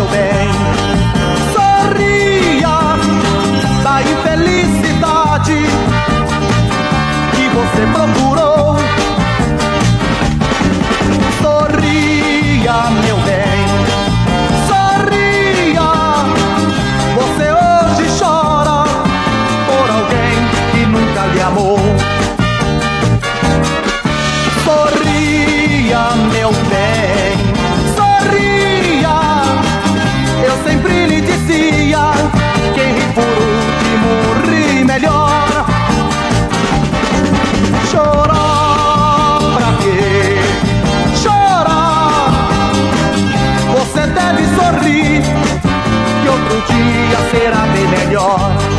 Outro 46.57 46.75
dia 46.75 47.19
será 47.31 47.67
bem 47.67 47.87
melhor. 47.87 48.76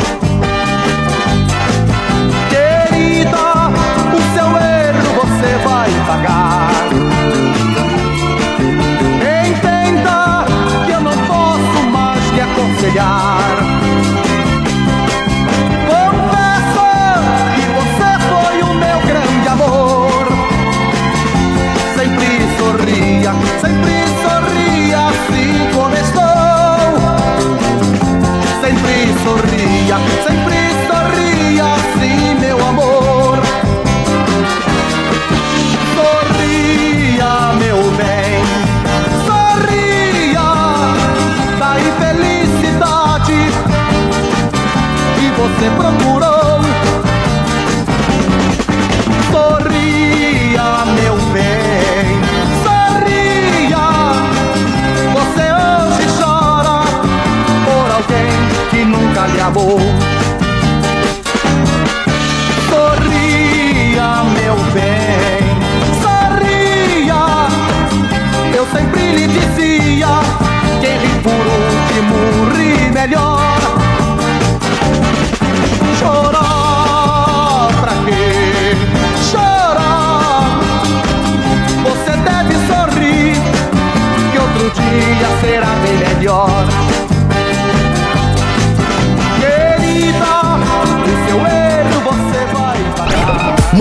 Que 45.58 45.64
você 45.64 45.97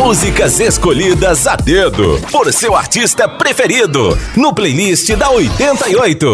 Músicas 0.08 0.62
escolhidas 0.62 1.46
a 1.48 1.58
dedo 1.58 2.18
por 2.32 2.54
seu 2.54 2.74
artista 2.74 3.28
preferido 3.28 4.18
no 4.38 4.54
playlist 4.56 5.14
da 5.18 5.30
88. 5.32 6.26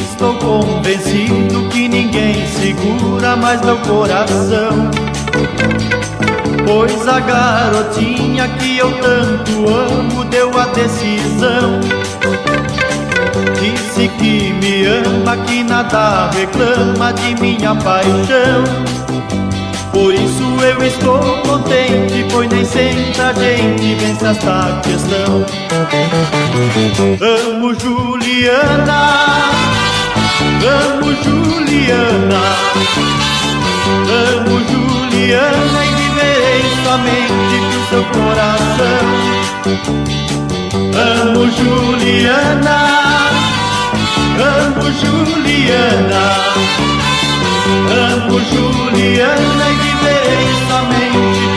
Estou 0.00 0.34
convencido 0.36 1.68
que 1.68 1.88
ninguém 1.88 2.46
segura 2.46 3.34
mais 3.34 3.60
meu 3.62 3.76
coração. 3.78 5.01
Pois 6.84 7.06
a 7.06 7.20
garotinha 7.20 8.48
que 8.58 8.78
eu 8.78 8.90
tanto 9.00 9.68
amo 9.68 10.24
deu 10.24 10.50
a 10.58 10.64
decisão. 10.64 11.78
Disse 13.54 14.08
que 14.18 14.52
me 14.54 14.86
ama, 14.86 15.36
que 15.46 15.62
nada 15.62 16.28
reclama 16.30 17.12
de 17.12 17.40
minha 17.40 17.72
paixão. 17.76 18.64
Por 19.92 20.12
isso 20.12 20.42
eu 20.60 20.82
estou 20.82 21.20
contente, 21.42 22.26
pois 22.32 22.50
nem 22.50 22.64
sempre 22.64 23.22
a 23.22 23.32
gente 23.32 23.94
vence 23.94 24.26
esta 24.26 24.80
questão. 24.82 25.46
Amo 27.20 27.74
Juliana, 27.78 29.52
amo 30.66 31.14
Juliana, 31.22 32.42
amo 34.10 34.60
Juliana 34.68 36.01
e 36.92 36.98
somente 36.98 37.56
pro 37.70 37.82
seu 37.88 38.04
coração. 38.04 39.06
Amo 40.94 41.50
Juliana, 41.50 42.78
amo 44.38 44.92
Juliana, 44.92 46.24
amo 47.88 48.38
Juliana 48.40 49.64
e 49.68 49.74
viverei 49.74 50.48
somente 50.68 51.51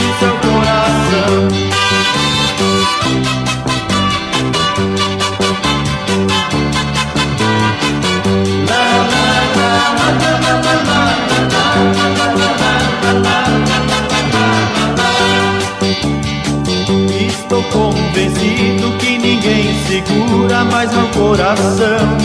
segura 19.88 20.64
mais 20.66 20.92
meu 20.92 21.08
coração. 21.10 22.18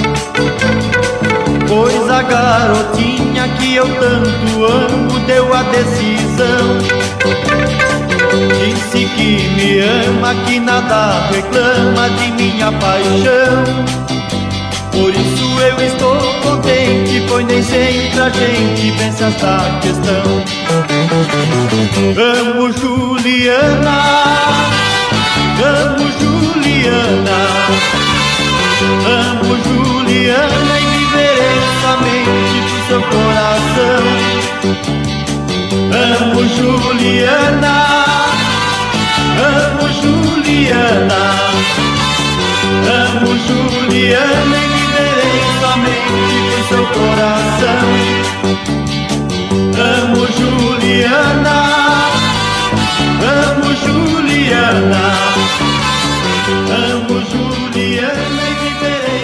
Pois 1.68 2.10
a 2.10 2.22
garotinha 2.22 3.48
que 3.58 3.76
eu 3.76 3.86
tanto 3.86 4.64
amo 4.64 5.20
deu 5.26 5.54
a 5.54 5.62
decisão. 5.64 6.78
Disse 8.58 9.06
que 9.14 9.48
me 9.56 9.80
ama, 9.80 10.34
que 10.46 10.58
nada 10.58 11.28
reclama 11.30 12.08
de 12.10 12.32
minha 12.32 12.72
paixão. 12.72 13.64
Por 14.92 15.10
isso 15.14 15.60
eu 15.60 15.86
estou 15.86 16.34
contente, 16.42 17.24
pois 17.28 17.46
nem 17.46 17.62
sempre 17.62 18.20
a 18.20 18.28
gente 18.30 18.92
pensa 18.98 19.26
esta 19.26 19.78
questão. 19.80 20.44
Amo 22.16 22.72
Juliana, 22.72 24.02
amo 25.64 26.09
Juliana, 26.70 27.38
amo 29.04 29.56
Juliana 29.64 30.74
e 30.78 30.86
viverei 30.86 31.60
somente 31.82 32.58
do 32.60 32.78
seu 32.86 33.02
coração. 33.10 34.04
Amo 35.90 36.40
Juliana, 36.46 37.74
amo 39.50 39.84
Juliana, 40.00 41.22
amo 42.86 43.30
Juliana 43.46 44.56
e 44.56 44.68
viverei 44.68 45.42
somente 45.60 46.14
do 46.46 46.60
seu 46.68 46.84
coração. 46.86 47.86
Amo 49.74 50.22
Juliana, 50.38 51.49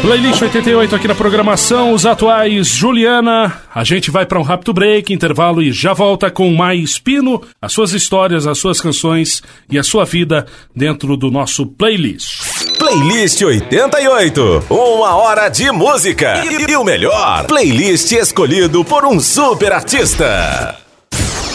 Playlist 0.06 0.40
88 0.40 0.94
aqui 0.94 1.08
na 1.08 1.16
programação, 1.16 1.92
os 1.92 2.06
atuais 2.06 2.68
Juliana. 2.68 3.60
A 3.74 3.82
gente 3.82 4.08
vai 4.08 4.24
para 4.24 4.38
um 4.38 4.42
rápido 4.42 4.72
break, 4.72 5.12
intervalo 5.12 5.60
e 5.60 5.72
já 5.72 5.92
volta 5.92 6.30
com 6.30 6.48
mais 6.54 6.96
Pino, 6.96 7.42
as 7.60 7.72
suas 7.72 7.92
histórias, 7.92 8.46
as 8.46 8.56
suas 8.56 8.80
canções 8.80 9.42
e 9.68 9.76
a 9.76 9.82
sua 9.82 10.04
vida 10.04 10.46
dentro 10.72 11.16
do 11.16 11.28
nosso 11.28 11.66
playlist. 11.66 12.78
Playlist 12.78 13.42
88. 13.42 14.66
Uma 14.70 15.16
hora 15.16 15.48
de 15.48 15.72
música. 15.72 16.40
E, 16.44 16.70
e 16.70 16.76
o 16.76 16.84
melhor, 16.84 17.44
playlist 17.48 18.12
escolhido 18.12 18.84
por 18.84 19.04
um 19.04 19.18
super 19.18 19.72
artista. 19.72 20.85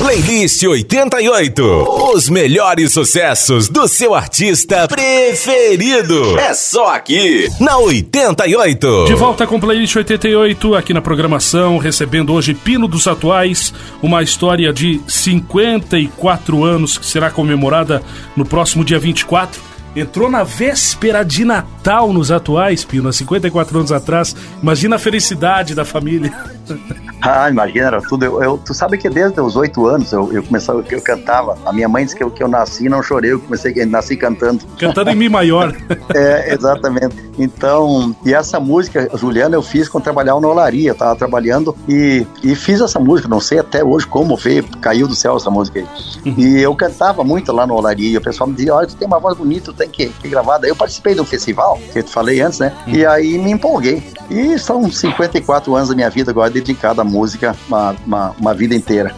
Playlist 0.02 0.64
88. 0.64 1.64
Os 2.12 2.28
melhores 2.28 2.92
sucessos 2.92 3.70
do 3.70 3.88
seu 3.88 4.16
artista 4.16 4.88
preferido. 4.88 6.40
É 6.40 6.56
só 6.56 6.96
aqui, 6.96 7.48
na 7.60 7.78
88. 7.78 9.06
De 9.06 9.14
volta 9.14 9.46
com 9.46 9.60
Playlist 9.60 9.96
88 9.96 10.74
aqui 10.74 10.92
na 10.92 11.02
programação, 11.04 11.78
recebendo 11.78 12.34
hoje 12.34 12.56
Pino 12.56 12.88
dos 12.88 13.06
Atuais, 13.06 13.72
uma 14.02 14.24
história 14.24 14.74
de 14.74 15.00
54 15.08 16.64
anos 16.64 16.98
que 16.98 17.06
será 17.06 17.30
comemorada 17.30 18.02
no 18.36 18.44
próximo 18.44 18.84
dia 18.84 18.98
24. 18.98 19.71
Entrou 19.96 20.30
na 20.30 20.44
véspera 20.44 21.24
de 21.24 21.44
Natal 21.44 22.14
nos 22.14 22.32
atuais, 22.32 22.86
Pino, 22.86 23.10
há 23.10 23.14
54 23.14 23.78
anos 23.78 23.92
atrás. 23.92 24.36
Imagina 24.62 24.96
a 24.96 25.00
felicidade 25.00 25.76
da 25.76 25.84
família. 25.86 26.32
Ah, 27.24 27.48
imagina, 27.52 27.86
era 27.86 28.02
tudo. 28.02 28.26
Eu, 28.26 28.42
eu- 28.42 28.58
tu 28.58 28.74
sabe 28.74 28.98
que 28.98 29.08
desde 29.08 29.40
os 29.40 29.56
oito 29.56 29.86
anos 29.86 30.12
eu, 30.12 30.34
eu 30.34 30.42
comecei, 30.42 30.74
eu 30.90 31.02
cantava. 31.04 31.56
A 31.68 31.72
minha 31.72 31.88
mãe 31.88 32.04
disse 32.04 32.16
que 32.18 32.24
eu, 32.24 32.32
que 32.32 32.42
eu 32.42 32.48
nasci 32.48 32.88
e 32.88 32.90
não 32.90 33.04
chorei, 33.04 33.32
eu 33.34 33.40
comecei 33.40 33.72
eu 33.76 33.86
nasci 33.86 34.18
cantando. 34.18 34.66
Cantando 34.80 35.12
em 35.12 35.16
Mi 35.16 35.30
maior. 35.30 35.72
É, 36.16 36.52
exatamente. 36.54 37.16
Então, 37.38 38.16
e 38.26 38.34
essa 38.34 38.60
música, 38.60 39.08
Juliana, 39.14 39.56
eu 39.56 39.62
fiz 39.62 39.88
quando 39.88 40.04
trabalhava 40.04 40.42
na 40.42 40.48
olaria. 40.48 40.90
Eu 40.90 40.96
tava 40.96 41.16
trabalhando 41.16 41.76
e, 41.88 42.26
e 42.44 42.56
fiz 42.56 42.82
essa 42.82 43.00
música. 43.00 43.30
Não 43.30 43.40
sei 43.40 43.60
até 43.60 43.84
hoje 43.84 44.08
como 44.08 44.36
veio, 44.36 44.64
caiu 44.82 45.08
do 45.08 45.14
céu 45.16 45.38
essa 45.38 45.50
música 45.52 45.80
aí. 45.80 46.34
E 46.38 46.60
eu 46.60 46.74
cantava 46.76 47.24
muito 47.24 47.52
lá 47.52 47.68
na 47.68 47.74
olaria. 47.76 48.10
E 48.10 48.18
o 48.18 48.22
pessoal 48.22 48.50
me 48.50 48.56
dizia: 48.56 48.74
Olha, 48.74 48.88
tu 48.88 48.96
tem 48.96 49.08
uma 49.08 49.20
voz 49.20 49.38
bonita, 49.38 49.72
tem 49.82 49.90
que, 49.90 50.10
que 50.10 50.30
gravar. 50.30 50.58
Daí 50.58 50.70
eu 50.70 50.76
participei 50.76 51.20
um 51.20 51.26
festival, 51.26 51.80
que 51.92 52.00
eu 52.00 52.04
te 52.04 52.12
falei 52.12 52.42
antes, 52.42 52.60
né? 52.60 52.74
E 52.88 53.06
aí 53.06 53.38
me 53.38 53.52
empolguei. 53.52 54.04
E 54.30 54.58
são 54.60 54.90
54 54.90 55.76
anos 55.76 55.90
da 55.90 55.96
minha 55.96 56.10
vida 56.10 56.32
agora 56.32 56.50
dedicada 56.50 57.02
à 57.02 57.06
música, 57.06 57.56
uma, 57.68 57.96
uma, 58.06 58.36
uma 58.40 58.54
vida 58.54 58.76
inteira. 58.76 59.14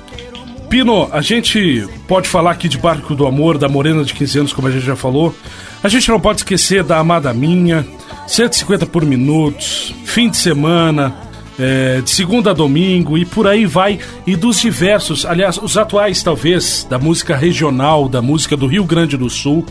Pino, 0.70 1.08
a 1.12 1.22
gente 1.22 1.88
pode 2.08 2.28
falar 2.28 2.52
aqui 2.52 2.68
de 2.68 2.80
Barco 2.80 3.14
do 3.14 3.28
Amor, 3.28 3.58
da 3.58 3.70
Morena 3.70 4.04
de 4.04 4.14
15 4.14 4.40
anos, 4.40 4.54
como 4.54 4.68
a 4.68 4.72
gente 4.72 4.86
já 4.86 4.96
falou. 4.96 5.36
A 5.84 5.88
gente 5.88 6.10
não 6.10 6.20
pode 6.20 6.40
esquecer 6.40 6.84
da 6.84 6.98
Amada 6.98 7.32
Minha, 7.34 7.86
150 8.26 8.86
por 8.88 9.06
minutos, 9.06 9.94
fim 10.04 10.30
de 10.30 10.38
semana, 10.38 11.14
é, 11.60 12.02
de 12.02 12.10
segunda 12.10 12.52
a 12.52 12.54
domingo 12.54 13.18
e 13.18 13.26
por 13.26 13.48
aí 13.48 13.66
vai. 13.66 14.00
E 14.26 14.36
dos 14.36 14.60
diversos, 14.60 15.26
aliás, 15.26 15.58
os 15.58 15.78
atuais 15.78 16.24
talvez, 16.24 16.88
da 16.90 16.98
música 16.98 17.36
regional, 17.36 18.10
da 18.10 18.22
música 18.22 18.58
do 18.58 18.66
Rio 18.66 18.84
Grande 18.84 19.18
do 19.18 19.30
Sul. 19.30 19.66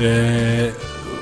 É, 0.00 0.72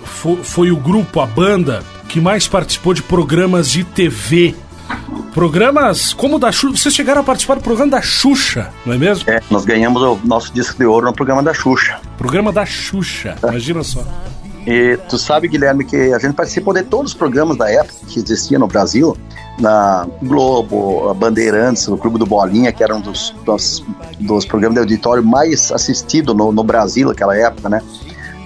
fo- 0.05 0.39
foi 0.43 0.71
o 0.71 0.77
grupo, 0.77 1.21
a 1.21 1.27
banda, 1.27 1.83
que 2.09 2.21
mais 2.21 2.47
participou 2.49 2.95
de 2.95 3.03
programas 3.03 3.71
de 3.71 3.85
TV. 3.85 4.55
Programas 5.35 6.13
como 6.13 6.37
o 6.37 6.39
da 6.39 6.53
Xuxa. 6.53 6.77
Vocês 6.77 6.95
chegaram 6.95 7.21
a 7.23 7.25
participar 7.25 7.55
do 7.55 7.63
programa 7.63 7.91
da 7.91 8.03
Xuxa, 8.03 8.71
não 8.85 8.93
é 8.95 8.99
mesmo? 8.99 9.31
É, 9.31 9.41
nós 9.51 9.65
ganhamos 9.65 10.03
o 10.03 10.19
nosso 10.25 10.53
disco 10.53 10.77
de 10.79 10.85
ouro 10.85 11.07
no 11.07 11.13
programa 11.13 11.43
da 11.43 11.55
Xuxa. 11.55 11.99
Programa 12.19 12.53
da 12.53 12.67
Xuxa, 12.67 13.37
imagina 13.43 13.83
só. 13.83 14.03
E 14.67 14.97
tu 15.09 15.19
sabe, 15.19 15.49
Guilherme, 15.49 15.85
que 15.85 15.97
a 16.13 16.19
gente 16.19 16.35
participou 16.35 16.73
de 16.73 16.83
todos 16.85 17.13
os 17.13 17.17
programas 17.19 17.57
da 17.57 17.69
época 17.71 17.95
que 18.07 18.19
existia 18.21 18.59
no 18.59 18.69
Brasil, 18.69 19.17
na 19.59 20.07
Globo, 20.23 21.09
a 21.09 21.15
Bandeirantes, 21.15 21.89
o 21.89 21.97
Clube 21.97 22.19
do 22.19 22.27
Bolinha, 22.27 22.71
que 22.71 22.85
era 22.85 22.95
um 22.95 23.01
dos, 23.01 23.35
dos, 23.45 23.83
dos 24.21 24.45
programas 24.47 24.75
de 24.75 24.81
auditório 24.81 25.25
mais 25.25 25.73
assistido 25.73 26.33
no, 26.35 26.53
no 26.53 26.63
Brasil 26.63 27.09
naquela 27.09 27.37
época, 27.37 27.69
né? 27.69 27.81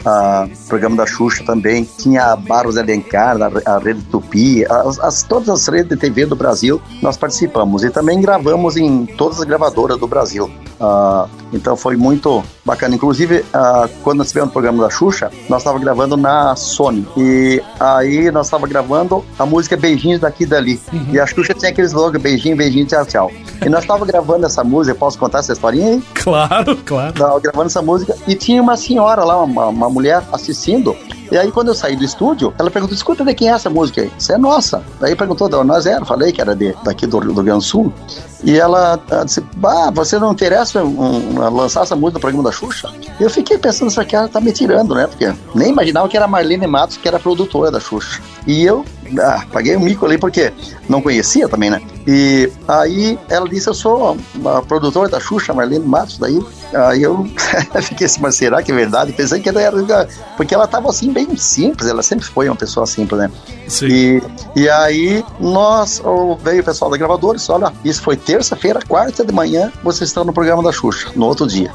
Ah, 0.08 0.46
programa 0.68 0.94
da 0.96 1.04
Xuxa 1.06 1.42
também, 1.44 1.82
tinha 1.98 2.26
a 2.32 2.36
Barros 2.36 2.76
Elencar, 2.76 3.36
a, 3.42 3.74
a 3.74 3.78
Rede 3.78 4.02
Tupi, 4.04 4.64
as, 4.64 5.00
as- 5.00 5.22
todas 5.24 5.48
as 5.48 5.66
redes 5.66 5.88
de 5.88 5.96
TV 5.96 6.24
do 6.24 6.36
Brasil 6.36 6.80
nós 7.02 7.16
participamos 7.16 7.82
e 7.82 7.90
também 7.90 8.20
gravamos 8.20 8.76
em 8.76 9.04
todas 9.04 9.38
as 9.40 9.44
gravadoras 9.44 9.98
do 9.98 10.06
Brasil. 10.06 10.48
Ah, 10.80 11.26
então 11.52 11.76
foi 11.76 11.96
muito 11.96 12.42
bacana. 12.64 12.94
Inclusive, 12.94 13.44
ah, 13.52 13.88
quando 14.02 14.18
nós 14.18 14.28
tivemos 14.28 14.50
o 14.50 14.52
programa 14.52 14.82
da 14.82 14.90
Xuxa, 14.90 15.30
nós 15.48 15.60
estávamos 15.62 15.84
gravando 15.84 16.16
na 16.16 16.54
Sony. 16.56 17.06
E 17.16 17.62
aí 17.80 18.30
nós 18.30 18.46
estávamos 18.46 18.70
gravando 18.70 19.24
a 19.38 19.46
música 19.46 19.76
Beijinhos 19.76 20.20
daqui 20.20 20.44
e 20.44 20.46
dali. 20.46 20.80
E 21.10 21.18
a 21.18 21.26
Xuxa 21.26 21.54
tinha 21.54 21.70
aquele 21.70 21.86
slogan 21.86 22.18
beijinho, 22.18 22.56
beijinho, 22.56 22.86
tchau, 22.86 23.06
tchau. 23.06 23.30
E 23.64 23.68
nós 23.68 23.82
estávamos 23.82 24.08
gravando 24.08 24.46
essa 24.46 24.62
música, 24.62 24.94
posso 24.94 25.18
contar 25.18 25.38
essa 25.38 25.52
historinha 25.52 25.88
aí? 25.88 26.02
Claro, 26.14 26.76
claro. 26.84 27.12
Tava 27.12 27.40
gravando 27.40 27.66
essa 27.66 27.82
música 27.82 28.16
e 28.26 28.34
tinha 28.34 28.60
uma 28.60 28.76
senhora 28.76 29.24
lá, 29.24 29.42
uma, 29.42 29.68
uma 29.68 29.88
mulher 29.88 30.22
assistindo. 30.32 30.96
E 31.30 31.36
aí, 31.36 31.50
quando 31.50 31.68
eu 31.68 31.74
saí 31.74 31.96
do 31.96 32.04
estúdio, 32.04 32.54
ela 32.58 32.70
perguntou: 32.70 32.94
escuta, 32.94 33.24
de 33.24 33.34
quem 33.34 33.48
é 33.48 33.52
essa 33.52 33.68
música 33.68 34.02
aí? 34.02 34.10
Isso 34.16 34.32
é 34.32 34.38
nossa. 34.38 34.82
Daí 35.00 35.16
perguntou, 35.16 35.48
de 35.48 35.56
onde 35.56 35.68
nós 35.68 35.86
era. 35.86 36.04
Falei 36.04 36.32
que 36.32 36.40
era 36.40 36.54
de, 36.54 36.74
daqui 36.84 37.06
do, 37.06 37.18
do 37.18 37.32
Rio 37.32 37.42
Grande 37.42 37.58
do 37.58 37.62
Sul. 37.62 37.92
E 38.44 38.58
ela, 38.58 39.00
ela 39.10 39.24
disse: 39.24 39.40
Bah, 39.56 39.90
você 39.90 40.18
não 40.18 40.32
interessa 40.32 40.65
um, 40.74 41.34
um, 41.36 41.50
lançar 41.50 41.82
essa 41.82 41.96
música 41.96 42.14
no 42.14 42.20
programa 42.20 42.44
da 42.44 42.52
Xuxa? 42.52 42.90
Eu 43.20 43.30
fiquei 43.30 43.58
pensando, 43.58 43.88
essa 43.88 44.04
cara 44.04 44.28
tá 44.28 44.40
me 44.40 44.52
tirando, 44.52 44.94
né? 44.94 45.06
Porque 45.06 45.32
nem 45.54 45.70
imaginava 45.70 46.08
que 46.08 46.16
era 46.16 46.26
a 46.26 46.28
Marlene 46.28 46.66
Matos, 46.66 46.96
que 46.96 47.06
era 47.06 47.16
a 47.16 47.20
produtora 47.20 47.70
da 47.70 47.80
Xuxa. 47.80 48.20
E 48.46 48.64
eu 48.64 48.84
ah, 49.18 49.44
paguei 49.52 49.76
um 49.76 49.80
mico 49.80 50.06
ali, 50.06 50.18
porque 50.18 50.52
não 50.88 51.02
conhecia 51.02 51.48
também, 51.48 51.70
né? 51.70 51.80
E 52.06 52.50
aí 52.68 53.18
ela 53.28 53.48
disse: 53.48 53.68
Eu 53.68 53.74
sou 53.74 54.16
a 54.44 54.62
produtora 54.62 55.08
da 55.08 55.18
Xuxa, 55.18 55.52
Marlene 55.52 55.84
Matos. 55.84 56.18
Daí 56.18 56.38
aí 56.74 57.02
eu 57.02 57.26
fiquei 57.82 58.06
assim, 58.06 58.20
mas 58.20 58.36
será 58.36 58.62
que 58.62 58.70
é 58.70 58.74
verdade? 58.74 59.12
Pensei 59.12 59.40
que 59.40 59.48
ela 59.48 59.60
era. 59.60 60.08
Porque 60.36 60.54
ela 60.54 60.66
tava 60.66 60.88
assim, 60.88 61.12
bem 61.12 61.36
simples, 61.36 61.88
ela 61.88 62.02
sempre 62.02 62.24
foi 62.24 62.48
uma 62.48 62.56
pessoa 62.56 62.86
simples, 62.86 63.20
né? 63.20 63.30
Sim. 63.68 63.86
E, 63.86 64.22
e 64.54 64.68
aí 64.68 65.24
nós, 65.40 66.00
veio 66.42 66.62
o 66.62 66.64
pessoal 66.64 66.90
da 66.90 66.96
gravadora 66.96 67.36
e 67.36 67.38
disse: 67.38 67.50
Olha, 67.50 67.72
isso 67.84 68.02
foi 68.02 68.16
terça-feira, 68.16 68.80
quarta 68.86 69.24
de 69.24 69.32
manhã, 69.32 69.72
vocês 69.82 70.10
estão 70.10 70.24
no 70.24 70.32
programa 70.32 70.62
da 70.62 70.72
Xuxa, 70.72 71.10
no 71.16 71.26
outro 71.26 71.46
dia. 71.46 71.72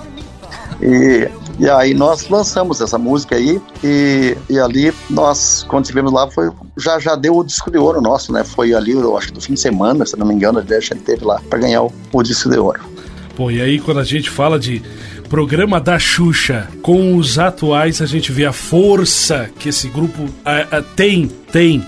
E, 0.81 1.29
e 1.61 1.69
aí 1.69 1.93
nós 1.93 2.27
lançamos 2.27 2.81
essa 2.81 2.97
música 2.97 3.35
aí 3.35 3.61
e, 3.83 4.35
e 4.49 4.59
ali 4.59 4.91
nós, 5.07 5.63
quando 5.69 5.83
estivemos 5.83 6.11
lá, 6.11 6.27
foi, 6.31 6.49
já, 6.75 6.97
já 6.97 7.15
deu 7.15 7.37
o 7.37 7.43
disco 7.43 7.69
de 7.69 7.77
ouro 7.77 8.01
nosso, 8.01 8.33
né? 8.33 8.43
Foi 8.43 8.73
ali, 8.73 8.93
eu 8.93 9.15
acho 9.15 9.27
que 9.27 9.33
do 9.33 9.41
fim 9.41 9.53
de 9.53 9.59
semana, 9.59 10.03
se 10.03 10.17
não 10.17 10.25
me 10.25 10.33
engano, 10.33 10.57
a 10.57 10.79
gente 10.79 10.95
teve 10.95 11.23
lá 11.23 11.39
para 11.47 11.59
ganhar 11.59 11.83
o, 11.83 11.93
o 12.11 12.23
disco 12.23 12.49
de 12.49 12.57
ouro. 12.57 12.79
Pô, 13.35 13.51
e 13.51 13.61
aí 13.61 13.79
quando 13.79 13.99
a 13.99 14.03
gente 14.03 14.27
fala 14.27 14.57
de 14.57 14.81
programa 15.29 15.79
da 15.79 15.99
Xuxa 15.99 16.67
com 16.81 17.15
os 17.15 17.37
atuais, 17.37 18.01
a 18.01 18.07
gente 18.07 18.31
vê 18.31 18.43
a 18.43 18.51
força 18.51 19.47
que 19.59 19.69
esse 19.69 19.87
grupo 19.87 20.25
ah, 20.43 20.65
ah, 20.71 20.81
tem, 20.95 21.27
tem. 21.51 21.85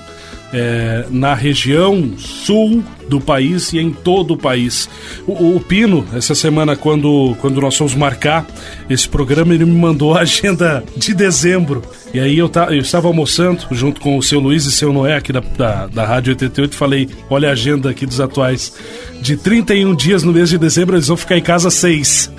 É, 0.54 1.06
na 1.10 1.34
região 1.34 2.14
sul 2.18 2.84
do 3.10 3.20
país 3.20 3.74
e 3.74 3.80
em 3.80 3.92
todo 3.92 4.36
o 4.36 4.38
país. 4.38 4.88
O, 5.28 5.56
o, 5.56 5.60
Pino, 5.60 6.06
essa 6.14 6.36
semana, 6.36 6.76
quando, 6.76 7.36
quando 7.42 7.60
nós 7.60 7.76
fomos 7.76 7.96
marcar 7.96 8.46
esse 8.90 9.08
programa, 9.10 9.54
ele 9.54 9.66
me 9.66 9.76
mandou 9.76 10.14
a 10.14 10.22
agenda 10.22 10.84
de 10.96 11.14
dezembro. 11.14 11.82
E 12.14 12.20
aí 12.20 12.38
eu, 12.38 12.48
ta, 12.48 12.66
eu 12.66 12.82
estava 12.82 13.08
almoçando 13.08 13.66
junto 13.72 14.00
com 14.00 14.18
o 14.18 14.24
seu 14.24 14.40
Luiz 14.40 14.66
e 14.66 14.72
seu 14.72 14.94
Noé 14.94 15.18
aqui 15.18 15.34
da, 15.34 15.42
da, 15.58 15.88
da 15.88 16.06
Rádio 16.06 16.32
88 16.32 16.72
e 16.72 16.76
falei: 16.76 17.10
olha 17.30 17.50
a 17.50 17.54
agenda 17.54 17.90
aqui 17.90 18.06
dos 18.06 18.22
atuais. 18.22 18.74
De 19.22 19.36
31 19.36 19.96
dias 19.96 20.24
no 20.24 20.32
mês 20.32 20.50
de 20.50 20.58
dezembro, 20.58 20.96
eles 20.96 21.08
vão 21.08 21.18
ficar 21.18 21.38
em 21.38 21.42
casa 21.42 21.70
seis. 21.70 22.32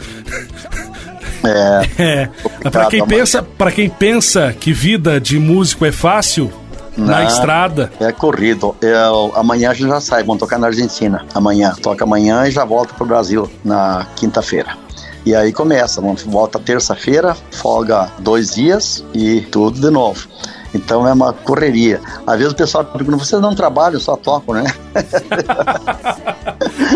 É. 1.45 1.89
é. 2.03 2.71
Para 2.71 2.87
quem 2.87 3.07
pensa, 3.07 3.43
para 3.43 3.73
quem 3.73 3.89
pensa 3.89 4.55
que 4.59 4.73
vida 4.73 5.21
de 5.21 5.39
músico 5.39 5.85
é 5.85 5.93
fácil, 5.93 6.51
na 6.97 7.25
estrada. 7.25 7.93
É 8.01 8.13
corrido. 8.13 8.75
Eu, 8.81 9.33
amanhã 9.35 9.71
a 9.71 9.75
gente 9.75 9.89
já 9.89 10.01
sai, 10.01 10.23
vamos 10.23 10.41
tocar 10.41 10.59
na 10.59 10.69
Argentina. 10.69 11.25
Amanhã. 11.35 11.75
Toca 11.83 12.05
amanhã 12.05 12.47
e 12.47 12.51
já 12.51 12.65
volta 12.65 12.95
pro 12.95 13.07
Brasil 13.07 13.51
na 13.65 14.07
quinta-feira. 14.17 14.77
E 15.27 15.35
aí 15.35 15.53
começa, 15.53 16.03
volta 16.27 16.59
terça-feira, 16.59 17.35
folga 17.51 18.11
dois 18.19 18.55
dias 18.55 19.03
e 19.15 19.41
tudo 19.41 19.81
de 19.81 19.91
novo. 19.91 20.29
Então 20.75 21.09
é 21.09 21.13
uma 21.13 21.33
correria. 21.33 22.01
Às 22.27 22.39
vezes 22.39 22.53
o 22.53 22.57
pessoal 22.57 22.85
pergunta, 22.85 23.17
vocês 23.17 23.41
não 23.41 23.55
trabalham, 23.55 23.99
só 23.99 24.17
tocam, 24.17 24.55
né? 24.55 24.65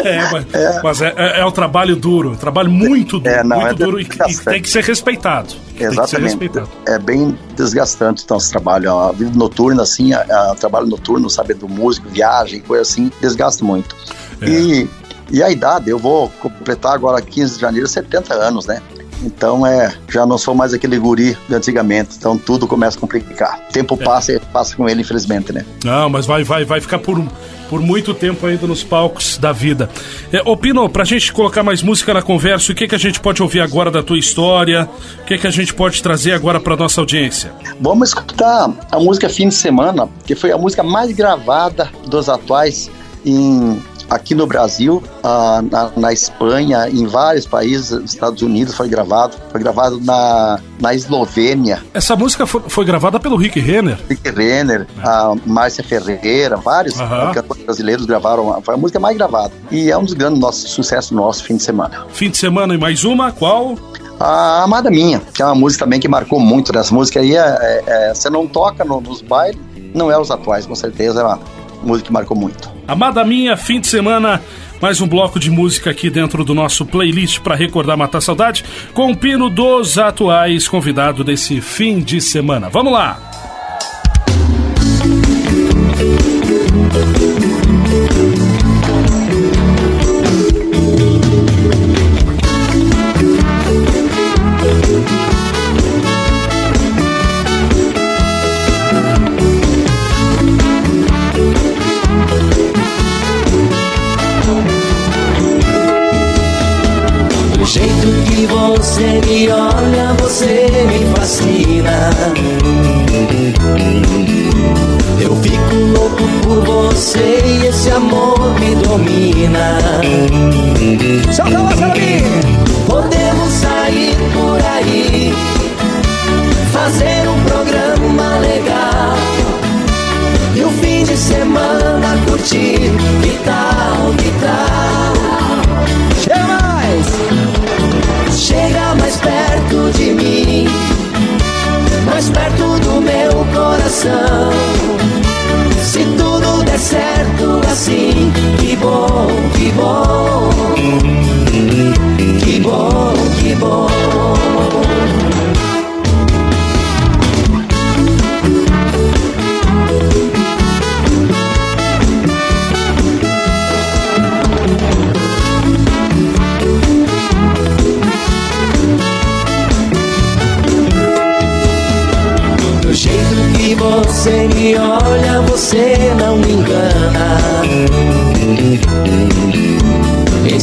é, 0.04 0.30
mas, 0.30 0.54
é. 0.54 0.80
mas 0.82 1.02
é, 1.02 1.14
é, 1.16 1.40
é, 1.40 1.44
o 1.44 1.52
trabalho 1.52 1.96
duro, 1.96 2.36
trabalho 2.36 2.70
muito 2.70 3.18
duro, 3.18 3.34
é, 3.34 3.44
não, 3.44 3.60
muito 3.60 3.82
é 3.82 3.86
duro 3.86 4.00
e, 4.00 4.04
e, 4.04 4.38
tem 4.38 4.62
que 4.62 4.68
ser 4.68 4.82
respeitado. 4.82 5.54
Exatamente. 5.78 6.10
Ser 6.10 6.22
respeitado. 6.22 6.68
É 6.86 6.98
bem 6.98 7.38
desgastante 7.56 8.24
o 8.28 8.34
nosso 8.34 8.50
trabalho. 8.50 8.92
A 8.98 9.12
vida 9.12 9.32
noturna, 9.36 9.82
assim, 9.82 10.12
o 10.14 10.54
trabalho 10.56 10.86
noturno, 10.86 11.28
sabe, 11.30 11.54
do 11.54 11.68
músico, 11.68 12.08
viagem, 12.08 12.60
coisa 12.60 12.82
assim, 12.82 13.10
desgasta 13.20 13.64
muito. 13.64 13.96
É. 14.40 14.48
E 14.48 14.88
e 15.30 15.42
a 15.42 15.50
idade, 15.50 15.90
eu 15.90 15.98
vou 15.98 16.30
completar 16.40 16.94
agora 16.94 17.20
15 17.20 17.54
de 17.54 17.60
janeiro 17.60 17.86
70 17.86 18.34
anos, 18.34 18.66
né? 18.66 18.80
Então 19.22 19.66
é, 19.66 19.94
já 20.08 20.24
não 20.24 20.38
sou 20.38 20.54
mais 20.54 20.72
aquele 20.72 20.98
guri 20.98 21.36
de 21.48 21.54
antigamente, 21.54 22.16
então 22.16 22.38
tudo 22.38 22.66
começa 22.66 22.96
a 22.96 23.00
complicar. 23.00 23.60
O 23.68 23.72
tempo 23.72 23.98
é. 24.00 24.04
passa 24.04 24.32
e 24.32 24.40
passa 24.40 24.76
com 24.76 24.88
ele, 24.88 25.00
infelizmente, 25.00 25.52
né? 25.52 25.64
Não, 25.84 26.08
mas 26.08 26.26
vai, 26.26 26.44
vai, 26.44 26.64
vai 26.64 26.80
ficar 26.80 26.98
por, 26.98 27.22
por 27.68 27.80
muito 27.80 28.14
tempo 28.14 28.46
ainda 28.46 28.66
nos 28.66 28.84
palcos 28.84 29.38
da 29.38 29.52
vida. 29.52 29.90
É, 30.32 30.40
ô 30.44 30.56
Pino, 30.56 30.88
pra 30.88 31.04
gente 31.04 31.32
colocar 31.32 31.62
mais 31.62 31.82
música 31.82 32.14
na 32.14 32.22
conversa, 32.22 32.72
o 32.72 32.74
que, 32.74 32.86
que 32.86 32.94
a 32.94 32.98
gente 32.98 33.20
pode 33.20 33.42
ouvir 33.42 33.60
agora 33.60 33.90
da 33.90 34.02
tua 34.02 34.18
história? 34.18 34.88
O 35.20 35.24
que, 35.24 35.36
que 35.38 35.46
a 35.46 35.50
gente 35.50 35.74
pode 35.74 36.02
trazer 36.02 36.32
agora 36.32 36.60
pra 36.60 36.76
nossa 36.76 37.00
audiência? 37.00 37.52
Vamos 37.80 38.10
escutar 38.10 38.70
a 38.90 38.98
música 38.98 39.28
Fim 39.28 39.48
de 39.48 39.54
Semana, 39.54 40.08
que 40.24 40.34
foi 40.34 40.52
a 40.52 40.58
música 40.58 40.82
mais 40.82 41.10
gravada 41.12 41.90
dos 42.06 42.28
atuais 42.28 42.90
em 43.24 43.82
aqui 44.08 44.34
no 44.34 44.46
Brasil, 44.46 45.02
uh, 45.18 45.62
na, 45.70 45.90
na, 45.96 46.12
Espanha, 46.12 46.88
em 46.88 47.06
vários 47.06 47.46
países, 47.46 47.90
Estados 48.04 48.42
Unidos 48.42 48.74
foi 48.74 48.88
gravado, 48.88 49.36
foi 49.50 49.60
gravado 49.60 50.00
na, 50.00 50.58
na 50.80 50.94
Eslovênia. 50.94 51.82
Essa 51.92 52.16
música 52.16 52.46
foi, 52.46 52.62
foi 52.68 52.84
gravada 52.84 53.20
pelo 53.20 53.36
Rick 53.36 53.60
Renner. 53.60 53.98
Rick 54.08 54.30
Renner, 54.30 54.86
é. 54.98 55.06
a 55.06 55.34
Márcia 55.46 55.84
Ferreira, 55.84 56.56
vários 56.56 56.94
cantores 57.34 57.64
brasileiros 57.64 58.06
gravaram, 58.06 58.60
foi 58.62 58.74
a 58.74 58.76
música 58.76 58.98
mais 58.98 59.16
gravada. 59.16 59.52
E 59.70 59.90
é 59.90 59.98
um 59.98 60.04
dos 60.04 60.14
grandes 60.14 60.40
nossos 60.40 60.70
sucessos 60.70 61.10
nosso 61.10 61.44
fim 61.44 61.56
de 61.56 61.62
semana. 61.62 62.06
Fim 62.10 62.30
de 62.30 62.36
semana 62.36 62.74
e 62.74 62.78
mais 62.78 63.04
uma, 63.04 63.32
qual? 63.32 63.76
A 64.20 64.64
Amada 64.64 64.90
Minha, 64.90 65.20
que 65.32 65.42
é 65.42 65.44
uma 65.44 65.54
música 65.54 65.84
também 65.84 66.00
que 66.00 66.08
marcou 66.08 66.40
muito. 66.40 66.76
Essa 66.76 66.92
música 66.92 67.20
aí, 67.20 67.36
é, 67.36 67.38
é, 67.38 67.82
é 67.86 68.14
você 68.14 68.28
não 68.28 68.46
toca 68.48 68.84
no, 68.84 69.00
nos 69.00 69.22
bailes, 69.22 69.60
não 69.94 70.10
é 70.10 70.18
os 70.18 70.30
atuais, 70.30 70.66
com 70.66 70.74
certeza, 70.74 71.20
é 71.20 71.24
uma 71.24 71.38
música 71.82 72.06
que 72.06 72.12
marcou 72.12 72.36
muito. 72.36 72.70
Amada 72.86 73.24
minha, 73.24 73.56
fim 73.56 73.80
de 73.80 73.86
semana, 73.86 74.42
mais 74.80 75.00
um 75.00 75.06
bloco 75.06 75.38
de 75.38 75.50
música 75.50 75.90
aqui 75.90 76.08
dentro 76.08 76.44
do 76.44 76.54
nosso 76.54 76.86
playlist 76.86 77.40
para 77.40 77.54
recordar 77.54 77.96
matar 77.96 78.20
saudade, 78.20 78.64
com 78.94 79.10
o 79.10 79.16
pino 79.16 79.50
dos 79.50 79.98
atuais 79.98 80.68
convidado 80.68 81.22
desse 81.22 81.60
fim 81.60 82.00
de 82.00 82.20
semana. 82.20 82.68
Vamos 82.68 82.92
lá! 82.92 83.27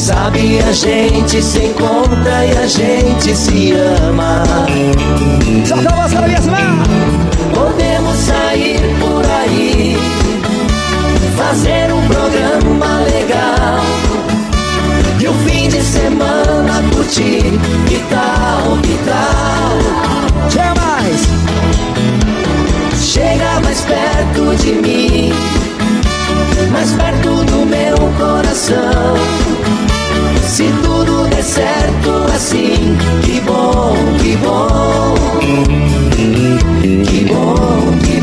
Sabe 0.06 0.60
a 0.60 0.72
gente 0.72 1.42
se 1.42 1.66
encontra 1.66 2.46
e 2.46 2.52
a 2.56 2.68
gente 2.68 3.36
se 3.36 3.72
ama. 3.72 4.44
Podemos 7.56 8.16
sair 8.18 8.80
por 9.00 9.26
aí, 9.26 9.98
fazer 11.36 11.92
um 11.92 12.08
programa 12.08 13.00
legal. 13.00 13.82
E 15.20 15.28
o 15.28 15.34
fim 15.50 15.70
de 15.70 15.82
semana 15.82 16.84
curtir, 16.94 17.60
que 17.88 17.98
tal, 18.08 18.78
que 18.84 19.00
tal? 19.06 20.52
Chama 20.52 20.76
mais! 20.76 21.22
Chega 23.02 23.60
mais 23.62 23.82
perto 23.82 24.56
de 24.58 24.74
mim, 24.74 25.34
mais 26.72 26.92
perto 26.92 27.44
do 27.44 27.66
meu 27.66 27.98
coração. 28.20 29.75
Se 30.44 30.72
tudo 30.84 31.28
der 31.28 31.44
certo 31.44 32.26
assim, 32.34 32.98
que 33.24 33.40
bom, 33.42 33.96
que 34.22 34.36
bom, 34.38 35.16
que 36.16 37.26
bom, 37.26 37.98
que 38.00 38.12
bom. 38.12 38.15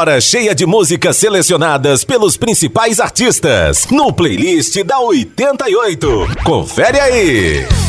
Hora 0.00 0.18
cheia 0.18 0.54
de 0.54 0.64
músicas 0.64 1.18
selecionadas 1.18 2.04
pelos 2.04 2.34
principais 2.34 3.00
artistas 3.00 3.86
no 3.90 4.10
playlist 4.10 4.82
da 4.82 4.98
88. 4.98 6.26
Confere 6.42 6.98
aí. 6.98 7.79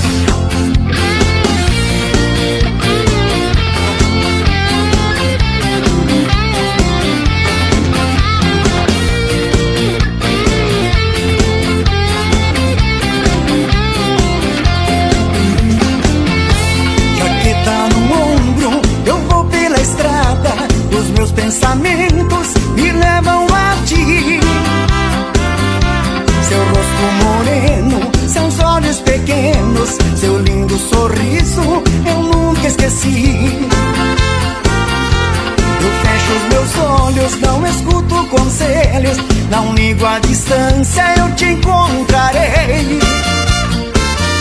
Conselhos, 39.02 39.18
não 39.50 39.74
ligo 39.74 40.06
a 40.06 40.20
distância, 40.20 41.04
eu 41.18 41.34
te 41.36 41.46
encontrarei. 41.46 43.00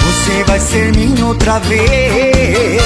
Você 0.05 0.45
vai 0.45 0.61
ser 0.61 0.95
minha 0.95 1.27
outra 1.27 1.59
vez, 1.61 2.81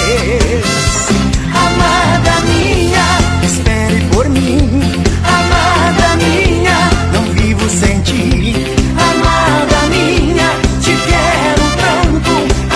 amada 1.52 2.40
minha 2.46 3.18
espere 3.42 4.00
por 4.12 4.28
mim. 4.28 4.82
Amada 5.24 6.16
minha, 6.16 6.90
não 7.12 7.24
vivo 7.32 7.68
sem 7.68 8.00
ti. 8.02 8.54
Amada 8.96 9.88
minha, 9.90 10.50
te 10.80 10.92
quero 11.08 11.64
tanto. 11.82 12.30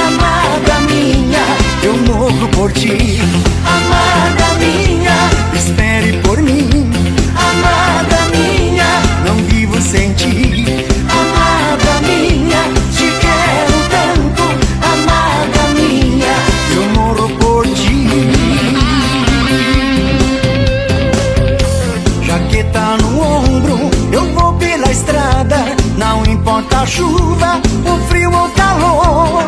Amada 0.06 0.80
minha, 0.90 1.44
eu 1.82 1.96
morro 1.98 2.48
por 2.48 2.72
ti. 2.72 3.20
Amada 3.64 4.54
minha, 4.58 4.87
chuva, 26.88 27.60
o 27.84 28.08
frio 28.08 28.32
ou 28.32 28.48
calor. 28.50 29.44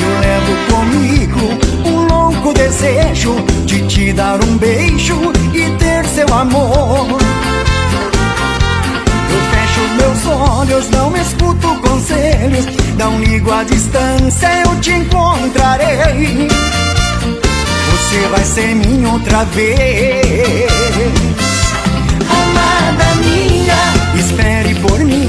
Eu 0.00 0.20
levo 0.20 0.52
comigo 0.72 1.58
um 1.86 2.06
louco 2.06 2.54
desejo 2.54 3.36
de 3.66 3.86
te 3.86 4.12
dar 4.12 4.42
um 4.42 4.56
beijo 4.56 5.16
e 5.52 5.70
ter 5.78 6.04
seu 6.06 6.26
amor. 6.34 7.18
Eu 9.30 9.40
fecho 9.52 9.80
meus 9.98 10.26
olhos, 10.26 10.88
não 10.90 11.14
escuto 11.16 11.68
conselhos. 11.80 12.66
Não 12.96 13.20
ligo 13.20 13.52
a 13.52 13.62
distância, 13.64 14.48
eu 14.64 14.80
te 14.80 14.92
encontrarei. 14.92 16.48
Você 17.90 18.28
vai 18.28 18.44
ser 18.44 18.74
minha 18.74 19.10
outra 19.10 19.44
vez. 19.44 21.27
Espere 24.38 24.74
por 24.76 25.04
mim. 25.04 25.27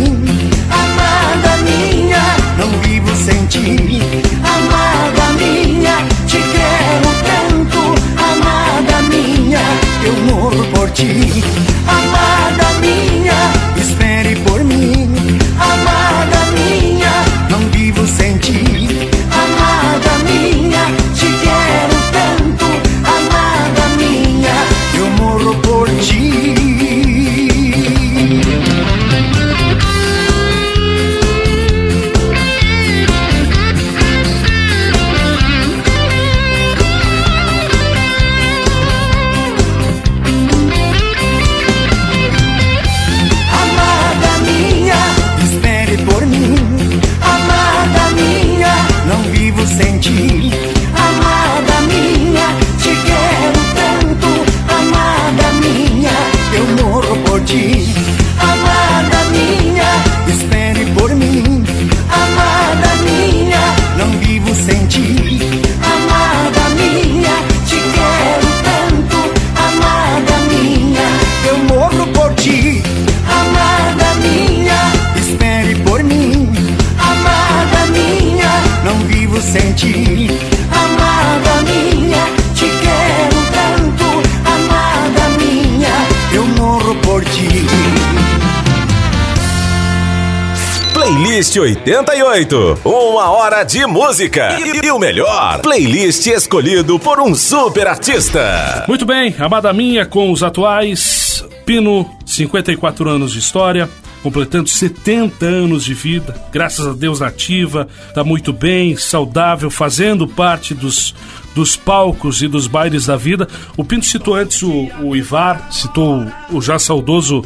Playlist 91.09 91.57
88. 91.57 92.81
Uma 92.85 93.31
hora 93.31 93.63
de 93.63 93.83
música. 93.87 94.59
E, 94.59 94.85
e 94.85 94.91
o 94.91 94.99
melhor, 94.99 95.59
playlist 95.59 96.27
escolhido 96.27 96.99
por 96.99 97.19
um 97.19 97.33
super 97.33 97.87
artista. 97.87 98.85
Muito 98.87 99.07
bem, 99.07 99.35
amada 99.39 99.73
minha, 99.73 100.05
com 100.05 100.31
os 100.31 100.43
atuais. 100.43 101.43
Pino, 101.65 102.07
54 102.27 103.09
anos 103.09 103.31
de 103.31 103.39
história, 103.39 103.89
completando 104.21 104.69
70 104.69 105.47
anos 105.47 105.83
de 105.83 105.95
vida. 105.95 106.39
Graças 106.51 106.85
a 106.85 106.93
Deus 106.93 107.21
nativa, 107.21 107.87
tá 108.13 108.23
muito 108.23 108.53
bem, 108.53 108.95
saudável, 108.95 109.71
fazendo 109.71 110.27
parte 110.27 110.75
dos, 110.75 111.15
dos 111.55 111.75
palcos 111.75 112.43
e 112.43 112.47
dos 112.47 112.67
bailes 112.67 113.07
da 113.07 113.17
vida. 113.17 113.47
O 113.75 113.83
Pinto 113.83 114.05
citou 114.05 114.35
antes 114.35 114.61
o, 114.61 114.87
o 115.01 115.15
Ivar, 115.15 115.71
citou 115.71 116.23
o 116.51 116.61
já 116.61 116.77
saudoso 116.77 117.43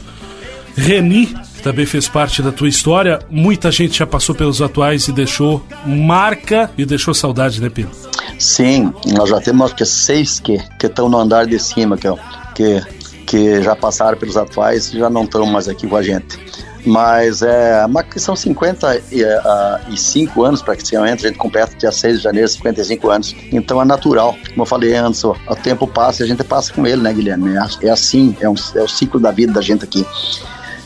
Reni, 0.76 1.34
também 1.64 1.86
fez 1.86 2.08
parte 2.08 2.42
da 2.42 2.52
tua 2.52 2.68
história. 2.68 3.20
Muita 3.30 3.72
gente 3.72 3.98
já 3.98 4.06
passou 4.06 4.36
pelos 4.36 4.62
atuais 4.62 5.08
e 5.08 5.14
deixou 5.14 5.64
marca 5.86 6.70
e 6.78 6.86
deixou 6.86 7.14
saudade, 7.14 7.62
né, 7.62 7.70
Pino? 7.70 7.90
Sim, 8.38 8.94
nós 9.14 9.30
já 9.30 9.40
temos 9.40 9.72
que 9.74 9.86
seis 9.86 10.40
que 10.40 10.60
estão 10.82 11.08
no 11.08 11.18
andar 11.18 11.48
de 11.48 11.58
cima, 11.58 11.98
que, 11.98 12.08
que, 12.54 12.82
que 13.26 13.62
já 13.62 13.76
passaram 13.76 14.18
pelos 14.18 14.36
atuais 14.36 14.94
e 14.94 15.00
já 15.00 15.10
não 15.10 15.24
estão 15.24 15.46
mais 15.46 15.70
aqui 15.70 15.88
com 15.88 15.96
a 15.96 16.04
gente. 16.04 16.38
Mas 16.86 17.42
é 17.42 17.86
são 18.18 18.36
55 18.36 20.44
anos 20.44 20.62
para 20.62 20.76
que 20.76 20.98
a 20.98 21.16
gente 21.16 21.38
completa 21.38 21.78
dia 21.78 21.94
6 21.94 22.18
de 22.18 22.24
janeiro, 22.24 22.50
55 22.50 23.10
anos. 23.10 23.34
Então 23.54 23.82
é 23.82 23.86
natural. 23.86 24.36
Como 24.50 24.64
eu 24.64 24.66
falei 24.66 24.94
antes, 24.94 25.24
o 25.24 25.34
tempo 25.64 25.88
passa 25.88 26.24
e 26.24 26.26
a 26.26 26.28
gente 26.28 26.44
passa 26.44 26.74
com 26.74 26.86
ele, 26.86 27.02
né, 27.02 27.14
Guilherme? 27.14 27.56
É, 27.56 27.88
é 27.88 27.90
assim, 27.90 28.36
é, 28.42 28.50
um, 28.50 28.56
é 28.76 28.82
o 28.82 28.88
ciclo 28.88 29.18
da 29.18 29.32
vida 29.32 29.54
da 29.54 29.62
gente 29.62 29.86
aqui. 29.86 30.06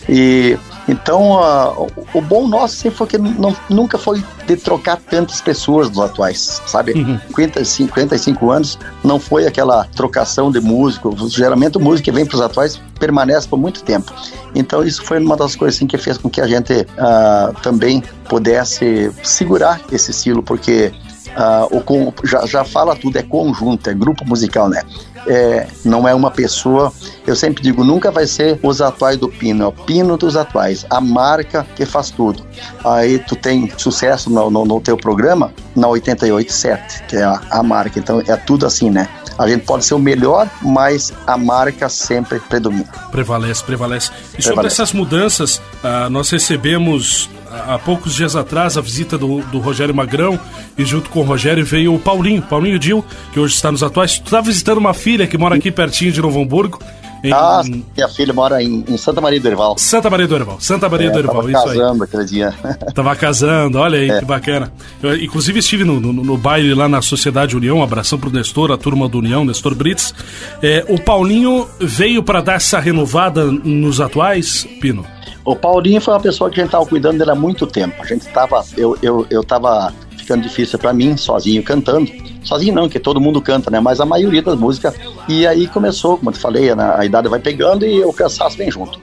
E 0.10 0.58
então, 0.88 1.34
uh, 1.34 1.92
o 2.14 2.22
bom 2.22 2.48
nosso 2.48 2.76
sempre 2.76 2.98
foi 2.98 3.08
que 3.08 3.18
não, 3.18 3.56
nunca 3.70 3.98
foi 3.98 4.24
de 4.46 4.56
trocar 4.56 4.98
tantas 4.98 5.42
pessoas 5.42 5.90
dos 5.90 6.00
atuais, 6.00 6.62
sabe? 6.66 6.94
Uhum. 6.94 7.20
50, 7.28 7.66
55 7.66 8.52
anos 8.52 8.80
não 9.04 9.20
foi 9.20 9.46
aquela 9.46 9.84
trocação 9.96 10.50
de 10.50 10.62
músico. 10.62 11.14
Geralmente 11.28 11.78
o 11.78 11.82
músico 11.82 12.06
que 12.06 12.12
vem 12.12 12.26
para 12.26 12.36
os 12.36 12.42
atuais 12.42 12.82
permanece 12.98 13.48
por 13.48 13.60
muito 13.60 13.84
tempo. 13.84 14.14
Então, 14.56 14.82
isso 14.82 15.04
foi 15.04 15.20
uma 15.20 15.36
das 15.36 15.56
coisas 15.56 15.76
assim, 15.76 15.86
que 15.86 15.98
fez 15.98 16.18
com 16.18 16.30
que 16.30 16.40
a 16.40 16.48
gente 16.48 16.74
uh, 16.74 17.54
também 17.62 18.02
pudesse 18.30 19.12
segurar 19.24 19.82
esse 19.92 20.12
estilo, 20.12 20.42
porque 20.42 20.94
Uh, 21.38 21.84
o, 21.86 22.26
já, 22.26 22.48
já 22.48 22.64
fala 22.64 22.96
tudo, 22.96 23.16
é 23.16 23.22
conjunto, 23.22 23.88
é 23.88 23.94
grupo 23.94 24.26
musical, 24.26 24.68
né? 24.68 24.82
É, 25.28 25.68
não 25.84 26.08
é 26.08 26.16
uma 26.16 26.32
pessoa. 26.32 26.92
Eu 27.26 27.36
sempre 27.36 27.62
digo, 27.62 27.84
nunca 27.84 28.12
vai 28.12 28.26
ser 28.26 28.60
os 28.64 28.82
atuais 28.82 29.18
do 29.18 29.28
Pino, 29.28 29.64
é 29.64 29.68
o 29.68 29.72
Pino 29.72 30.18
dos 30.18 30.36
atuais, 30.36 30.86
a 30.90 31.02
marca 31.02 31.66
que 31.76 31.86
faz 31.86 32.10
tudo. 32.10 32.46
Aí 32.84 33.20
tu 33.20 33.36
tem 33.36 33.72
sucesso 33.78 34.30
no, 34.30 34.50
no, 34.50 34.66
no 34.66 34.80
teu 34.80 34.96
programa 34.96 35.54
na 35.76 35.88
887, 35.88 37.04
que 37.04 37.18
é 37.18 37.24
a, 37.24 37.42
a 37.52 37.64
marca. 37.64 38.00
Então 38.00 38.22
é 38.26 38.36
tudo 38.36 38.66
assim, 38.66 38.90
né? 38.90 39.08
A 39.38 39.48
gente 39.48 39.66
pode 39.66 39.86
ser 39.86 39.94
o 39.94 40.00
melhor, 40.00 40.50
mas 40.62 41.14
a 41.28 41.38
marca 41.38 41.88
sempre 41.90 42.40
predomina. 42.40 42.88
Prevalece, 43.12 43.64
prevalece. 43.64 44.10
E 44.10 44.12
prevalece. 44.12 44.48
sobre 44.48 44.68
essas 44.68 44.94
mudanças, 44.94 45.58
uh, 45.58 46.10
nós 46.10 46.30
recebemos 46.30 47.30
há 47.68 47.80
poucos 47.80 48.16
dias 48.16 48.36
atrás 48.36 48.78
a 48.78 48.82
visita 48.82 49.18
do, 49.18 49.42
do 49.42 49.60
Rogério 49.60 49.94
Magrão 49.94 50.40
e 50.78 50.86
junto 50.86 51.10
com 51.10 51.20
o 51.20 51.24
Rogério 51.24 51.66
veio 51.66 51.94
o 51.94 52.00
Paulinho, 52.00 52.42
Paulinho 52.42 52.80
Dil, 52.80 53.04
que 53.32 53.40
hoje 53.40 53.56
está 53.56 53.72
nos 53.72 53.84
atuais. 53.84 54.20
Tu 54.20 54.26
está 54.26 54.42
visitando 54.42 54.78
uma 54.78 54.94
filha 54.94 55.28
que 55.28 55.38
mora 55.38 55.56
aqui 55.56 55.72
pertinho 55.72 56.12
de 56.12 56.22
Novo 56.22 56.42
Hamburgo. 56.42 56.80
Em... 57.28 57.34
Ah, 57.34 57.62
minha 57.64 58.08
filha 58.08 58.34
mora 58.34 58.62
em, 58.62 58.84
em, 58.88 58.98
Santa 58.98 59.20
Maria 59.20 59.40
do 59.40 59.48
Herval. 59.48 59.78
Santa 59.78 60.10
Maria 60.10 60.28
do 60.28 60.36
Herval, 60.36 60.58
Santa 60.60 60.90
Maria 60.90 61.08
é, 61.08 61.12
do 61.12 61.20
Herval, 61.20 61.50
isso 61.50 61.60
aí. 61.60 61.78
casando 61.78 62.04
aquele 62.04 62.26
dia. 62.26 62.54
Tava 62.96 63.16
casando, 63.16 63.78
olha 63.80 64.00
aí, 64.00 64.10
é. 64.10 64.20
que 64.20 64.26
bacana. 64.26 64.72
Eu, 65.02 65.16
inclusive 65.16 65.60
estive 65.60 65.84
no, 65.84 66.00
no, 66.00 66.14
no, 66.14 66.38
baile 66.38 66.74
lá 66.74 66.88
na 66.88 67.02
Sociedade 67.02 67.56
União, 67.56 67.78
um 67.78 67.84
abração 67.84 68.18
pro 68.18 68.32
Nestor, 68.32 68.72
a 68.72 68.78
turma 68.78 69.10
do 69.10 69.20
União, 69.20 69.44
Nestor 69.44 69.76
Brits. 69.76 70.14
É, 70.62 70.86
o 70.88 71.00
Paulinho 71.00 71.68
veio 71.80 72.24
para 72.24 72.42
dar 72.42 72.54
essa 72.54 72.80
renovada 72.80 73.46
nos 73.46 74.00
atuais, 74.00 74.66
Pino? 74.80 75.06
O 75.44 75.56
Paulinho 75.56 76.02
foi 76.02 76.14
uma 76.14 76.20
pessoa 76.20 76.50
que 76.50 76.60
a 76.60 76.64
gente 76.64 76.70
estava 76.70 76.86
cuidando 76.86 77.18
dele 77.18 77.32
há 77.32 77.36
muito 77.36 77.66
tempo. 77.66 78.02
A 78.02 78.06
gente 78.06 78.28
estava, 78.28 78.64
eu, 78.76 78.98
eu, 79.02 79.26
eu 79.30 79.44
tava 79.44 79.94
ficando 80.28 80.44
difícil 80.44 80.78
para 80.78 80.94
mim, 80.94 81.16
sozinho 81.16 81.64
cantando. 81.64 82.12
Sozinho 82.44 82.76
não, 82.76 82.90
que 82.90 83.00
todo 83.00 83.22
mundo 83.22 83.42
canta, 83.42 83.72
né? 83.72 83.80
Mas 83.80 84.02
a 84.02 84.06
maioria 84.06 84.42
das 84.42 84.60
músicas. 84.60 84.94
E 85.30 85.48
aí 85.48 85.68
começou, 85.68 86.18
como 86.18 86.30
eu 86.30 86.34
te 86.34 86.40
falei, 86.40 86.70
a, 86.70 87.00
a 87.00 87.06
idade 87.06 87.30
vai 87.30 87.40
pegando 87.40 87.86
e 87.86 88.04
o 88.04 88.12
cansaço 88.12 88.58
vem 88.58 88.70
junto. 88.70 89.00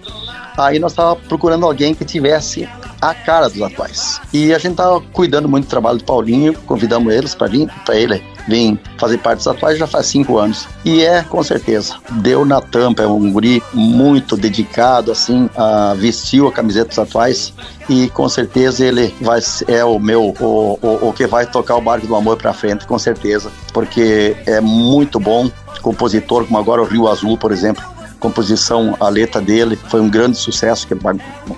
Aí 0.56 0.78
nós 0.78 0.92
estávamos 0.92 1.26
procurando 1.26 1.64
alguém 1.64 1.94
que 1.94 2.04
tivesse 2.04 2.68
a 3.00 3.14
cara 3.14 3.48
dos 3.48 3.60
atuais. 3.60 4.20
E 4.32 4.52
a 4.52 4.58
gente 4.58 4.72
estava 4.72 5.00
cuidando 5.00 5.48
muito 5.48 5.64
do 5.64 5.70
trabalho 5.70 5.98
do 5.98 6.04
Paulinho, 6.04 6.52
convidamos 6.66 7.12
eles 7.12 7.34
para 7.34 7.46
vir, 7.46 7.68
para 7.84 7.96
ele 7.96 8.33
vem 8.48 8.78
fazer 8.98 9.18
parte 9.18 9.38
dos 9.38 9.48
atuais 9.48 9.78
já 9.78 9.86
faz 9.86 10.06
cinco 10.06 10.38
anos. 10.38 10.66
E 10.84 11.02
é, 11.02 11.22
com 11.22 11.42
certeza, 11.42 11.96
deu 12.10 12.44
na 12.44 12.60
tampa, 12.60 13.02
é 13.02 13.06
um 13.06 13.32
guri 13.32 13.62
muito 13.72 14.36
dedicado, 14.36 15.12
assim, 15.12 15.48
a, 15.56 15.94
vestiu 15.94 16.48
a 16.48 16.52
camiseta 16.52 16.88
dos 16.88 16.98
atuais 16.98 17.52
e 17.88 18.08
com 18.10 18.28
certeza 18.28 18.84
ele 18.84 19.14
vai 19.20 19.40
é 19.68 19.84
o 19.84 19.98
meu, 19.98 20.34
o, 20.40 20.78
o, 20.80 21.08
o 21.08 21.12
que 21.12 21.26
vai 21.26 21.46
tocar 21.46 21.76
o 21.76 21.80
barco 21.80 22.06
do 22.06 22.16
amor 22.16 22.36
para 22.36 22.52
frente, 22.52 22.86
com 22.86 22.98
certeza, 22.98 23.50
porque 23.72 24.36
é 24.46 24.60
muito 24.60 25.20
bom 25.20 25.50
compositor, 25.82 26.46
como 26.46 26.58
agora 26.58 26.80
o 26.80 26.86
Rio 26.86 27.08
Azul, 27.08 27.36
por 27.36 27.52
exemplo, 27.52 27.84
composição, 28.24 28.96
a 28.98 29.10
letra 29.10 29.38
dele 29.38 29.78
foi 29.88 30.00
um 30.00 30.08
grande 30.08 30.38
sucesso, 30.38 30.86
que 30.86 30.94
é 30.94 30.96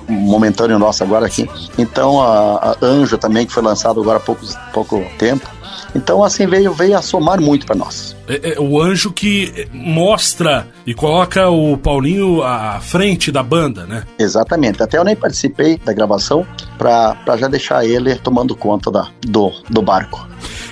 momentâneo 0.09 0.81
nosso 0.81 1.05
agora 1.05 1.25
aqui. 1.25 1.49
Então 1.79 2.21
a, 2.21 2.77
a 2.83 2.85
Anjo 2.85 3.17
também, 3.17 3.47
que 3.47 3.53
foi 3.53 3.63
lançado 3.63 4.01
agora 4.01 4.17
há 4.17 4.21
pouco, 4.21 4.45
pouco 4.73 5.05
tempo, 5.17 5.49
então, 5.95 6.23
assim, 6.23 6.47
veio, 6.47 6.73
veio 6.73 6.97
a 6.97 7.03
somar 7.03 7.41
muito 7.41 7.67
para 7.67 7.75
nós. 7.75 8.15
É, 8.29 8.53
é, 8.53 8.61
o 8.61 8.81
anjo 8.81 9.11
que 9.11 9.67
mostra 9.73 10.69
e 10.87 10.93
coloca 10.93 11.49
o 11.49 11.77
Paulinho 11.79 12.43
à 12.43 12.81
frente 12.81 13.33
da 13.33 13.43
banda, 13.43 13.87
né? 13.87 14.05
Exatamente. 14.19 14.83
Até 14.83 14.99
eu 14.99 15.05
nem 15.05 15.17
participei 15.17 15.79
da 15.79 15.93
gravação 15.93 16.47
para 16.77 17.37
já 17.39 17.49
deixar 17.49 17.85
ele 17.85 18.15
tomando 18.17 18.55
conta 18.55 18.91
da, 18.91 19.09
do, 19.23 19.53
do 19.71 19.81
barco. 19.81 20.27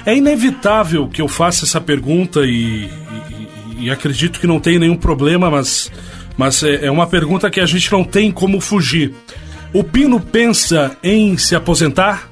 É 0.04 0.14
inevitável 0.14 1.08
que 1.08 1.22
eu 1.22 1.28
faça 1.28 1.64
essa 1.64 1.80
pergunta 1.80 2.40
e, 2.40 2.90
e, 3.78 3.84
e 3.84 3.90
acredito 3.90 4.38
que 4.38 4.46
não 4.46 4.60
tem 4.60 4.78
nenhum 4.78 4.96
problema, 4.96 5.50
mas, 5.50 5.90
mas 6.36 6.62
é, 6.62 6.86
é 6.86 6.90
uma 6.90 7.06
pergunta 7.06 7.50
que 7.50 7.60
a 7.60 7.66
gente 7.66 7.90
não 7.90 8.04
tem 8.04 8.30
como 8.30 8.60
fugir. 8.60 9.14
O 9.72 9.82
Pino 9.82 10.20
pensa 10.20 10.96
em 11.02 11.36
se 11.38 11.56
aposentar? 11.56 12.28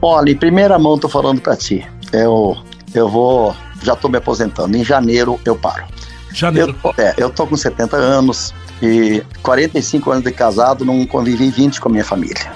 Olha, 0.00 0.30
em 0.30 0.36
primeira 0.36 0.78
mão 0.78 0.96
tô 0.96 1.08
falando 1.08 1.40
para 1.40 1.56
ti 1.56 1.84
eu, 2.12 2.56
eu 2.94 3.08
vou, 3.08 3.54
já 3.82 3.94
estou 3.94 4.10
me 4.10 4.18
aposentando. 4.18 4.76
Em 4.76 4.84
janeiro 4.84 5.40
eu 5.44 5.56
paro. 5.56 5.84
Janeiro. 6.32 6.76
Eu, 6.84 6.94
é, 6.96 7.14
eu 7.16 7.30
tô 7.30 7.46
com 7.46 7.56
70 7.56 7.96
anos 7.96 8.54
e 8.82 9.22
45 9.42 10.10
anos 10.10 10.24
de 10.24 10.32
casado, 10.32 10.84
não 10.84 11.04
convivi 11.06 11.50
20 11.50 11.80
com 11.80 11.88
a 11.88 11.92
minha 11.92 12.04
família. 12.04 12.52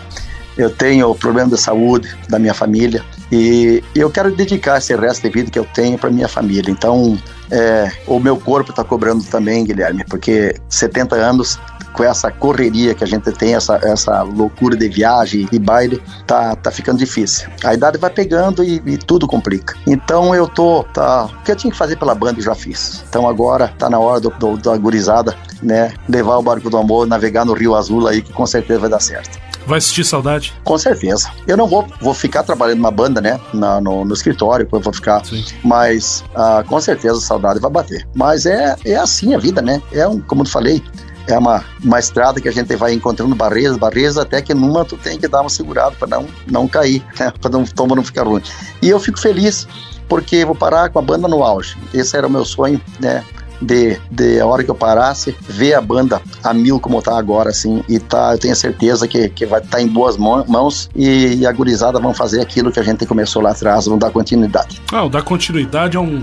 Eu 0.57 0.71
tenho 0.71 1.13
problema 1.17 1.51
de 1.51 1.61
saúde 1.61 2.17
da 2.29 2.39
minha 2.39 2.55
família 2.55 3.05
e 3.33 3.83
eu 3.95 4.09
quero 4.09 4.35
dedicar 4.35 4.79
esse 4.79 4.95
resto 4.95 5.23
de 5.23 5.31
vida 5.31 5.51
que 5.51 5.59
eu 5.59 5.65
tenho 5.75 5.99
para 5.99 6.11
minha 6.11 6.29
família. 6.29 6.71
Então, 6.71 7.19
é, 7.51 7.91
o 8.07 8.21
meu 8.21 8.37
corpo 8.37 8.71
está 8.71 8.85
cobrando 8.85 9.25
também, 9.25 9.65
Guilherme, 9.65 10.05
porque 10.05 10.55
70 10.69 11.17
anos 11.17 11.59
com 11.95 12.05
essa 12.05 12.31
correria 12.31 12.95
que 12.95 13.05
a 13.05 13.07
gente 13.07 13.33
tem, 13.33 13.55
essa, 13.55 13.77
essa 13.83 14.23
loucura 14.23 14.77
de 14.77 14.89
viagem 14.89 15.49
e 15.51 15.59
baile, 15.59 16.03
tá, 16.27 16.55
tá 16.57 16.71
ficando 16.71 16.99
difícil. 16.99 17.49
A 17.65 17.73
idade 17.73 17.97
vai 17.97 18.11
pegando 18.11 18.63
e, 18.63 18.83
e 18.85 18.99
tudo 18.99 19.27
complica. 19.27 19.75
Então 19.87 20.35
eu 20.35 20.47
tô, 20.47 20.83
tá, 20.93 21.27
o 21.27 21.43
que 21.45 21.53
eu 21.53 21.57
tinha 21.57 21.71
que 21.71 21.79
fazer 21.79 21.97
pela 21.97 22.15
banda 22.15 22.41
eu 22.41 22.45
já 22.45 22.55
fiz. 22.55 23.05
Então 23.09 23.29
agora 23.29 23.69
tá 23.79 23.89
na 23.89 23.99
hora 23.99 24.21
do, 24.21 24.31
do, 24.31 24.57
da 24.57 24.77
gurizada, 24.77 25.37
né, 25.63 25.95
levar 26.09 26.37
o 26.37 26.43
barco 26.43 26.69
do 26.69 26.77
amor, 26.77 27.07
navegar 27.07 27.45
no 27.45 27.55
Rio 27.55 27.75
Azul 27.75 28.09
aí, 28.09 28.21
que 28.21 28.33
com 28.33 28.45
certeza 28.45 28.81
vai 28.81 28.91
dar 28.91 29.01
certo. 29.01 29.39
Vai 29.67 29.81
sentir 29.81 30.05
saudade? 30.05 30.53
Com 30.63 30.77
certeza. 30.77 31.31
Eu 31.47 31.57
não 31.57 31.67
vou, 31.67 31.87
vou 32.01 32.13
ficar 32.13 32.43
trabalhando 32.43 32.79
numa 32.79 32.91
banda, 32.91 33.21
né? 33.21 33.41
Na, 33.53 33.81
no, 33.81 34.05
no 34.05 34.13
escritório, 34.13 34.69
eu 34.71 34.81
vou 34.81 34.93
ficar. 34.93 35.25
Sim. 35.25 35.43
Mas 35.65 36.23
uh, 36.35 36.67
com 36.69 36.79
certeza 36.81 37.17
a 37.17 37.21
saudade 37.21 37.61
vai 37.61 37.71
bater. 37.71 38.07
Mas 38.15 38.45
é, 38.45 38.77
é 38.85 38.97
assim 38.97 39.35
a 39.35 39.39
vida, 39.39 39.63
né? 39.63 39.81
É 39.91 40.07
um, 40.07 40.21
como 40.21 40.43
eu 40.43 40.47
falei, 40.47 40.83
é 41.27 41.39
uma, 41.39 41.65
uma 41.83 41.99
estrada 41.99 42.41
que 42.41 42.49
a 42.49 42.53
gente 42.53 42.75
vai 42.77 42.93
encontrando 42.93 43.35
barreiras, 43.35 43.77
barreiras, 43.77 44.19
até 44.19 44.43
que 44.43 44.55
numa 44.55 44.85
tu 44.85 44.97
tem 44.97 45.19
que 45.19 45.29
dar 45.29 45.41
uma 45.41 45.51
segurada 45.51 45.97
para 45.99 46.09
não, 46.09 46.27
não 46.51 46.69
cair, 46.69 47.03
né? 47.19 47.33
para 47.41 47.51
não 47.51 47.65
toma 47.65 47.97
não 47.97 48.03
ficar 48.03 48.25
ruim. 48.25 48.43
E 48.83 48.89
eu 48.89 49.01
fico 49.01 49.19
feliz 49.19 49.67
porque 50.09 50.45
vou 50.45 50.55
parar 50.55 50.91
com 50.91 50.99
a 50.99 51.03
banda 51.03 51.27
no 51.27 51.43
auge. 51.43 51.77
Esse 51.93 52.17
era 52.17 52.27
o 52.27 52.31
meu 52.31 52.45
sonho, 52.45 52.81
né? 53.01 53.25
De, 53.63 53.99
de 54.11 54.41
a 54.41 54.47
hora 54.47 54.63
que 54.63 54.71
eu 54.71 54.75
parasse, 54.75 55.35
ver 55.49 55.75
a 55.75 55.81
banda 55.81 56.21
a 56.43 56.53
mil 56.53 56.79
como 56.79 57.01
tá 57.01 57.17
agora, 57.17 57.51
assim, 57.51 57.83
e 57.89 57.99
tá, 57.99 58.33
eu 58.33 58.39
tenho 58.39 58.55
certeza 58.55 59.09
que, 59.09 59.29
que 59.31 59.47
vai 59.47 59.61
estar 59.61 59.79
tá 59.79 59.83
em 59.83 59.87
boas 59.87 60.19
mãos 60.19 60.91
e, 60.95 61.37
e 61.37 61.47
a 61.47 61.53
gurizada 61.53 61.99
vão 61.99 62.13
fazer 62.13 62.43
aquilo 62.43 62.71
que 62.71 62.81
a 62.81 62.83
gente 62.83 63.07
começou 63.07 63.41
lá 63.41 63.53
atrás, 63.53 63.87
vão 63.87 63.97
dar 63.97 64.11
continuidade. 64.11 64.83
Ah, 64.93 65.05
o 65.05 65.09
dar 65.09 65.23
continuidade 65.23 65.97
é 65.97 66.01
um, 66.01 66.23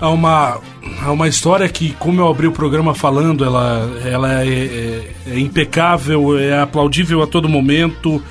é 0.00 0.06
uma, 0.06 0.58
é 1.04 1.08
uma 1.08 1.28
história 1.28 1.68
que, 1.68 1.92
como 1.98 2.20
eu 2.20 2.28
abri 2.28 2.46
o 2.46 2.52
programa 2.52 2.94
falando, 2.94 3.44
ela, 3.44 3.90
ela 4.04 4.42
é, 4.42 4.48
é, 4.48 5.12
é 5.26 5.38
impecável, 5.38 6.38
é 6.38 6.60
aplaudível 6.60 7.22
a 7.22 7.26
todo 7.26 7.48
momento, 7.48 8.22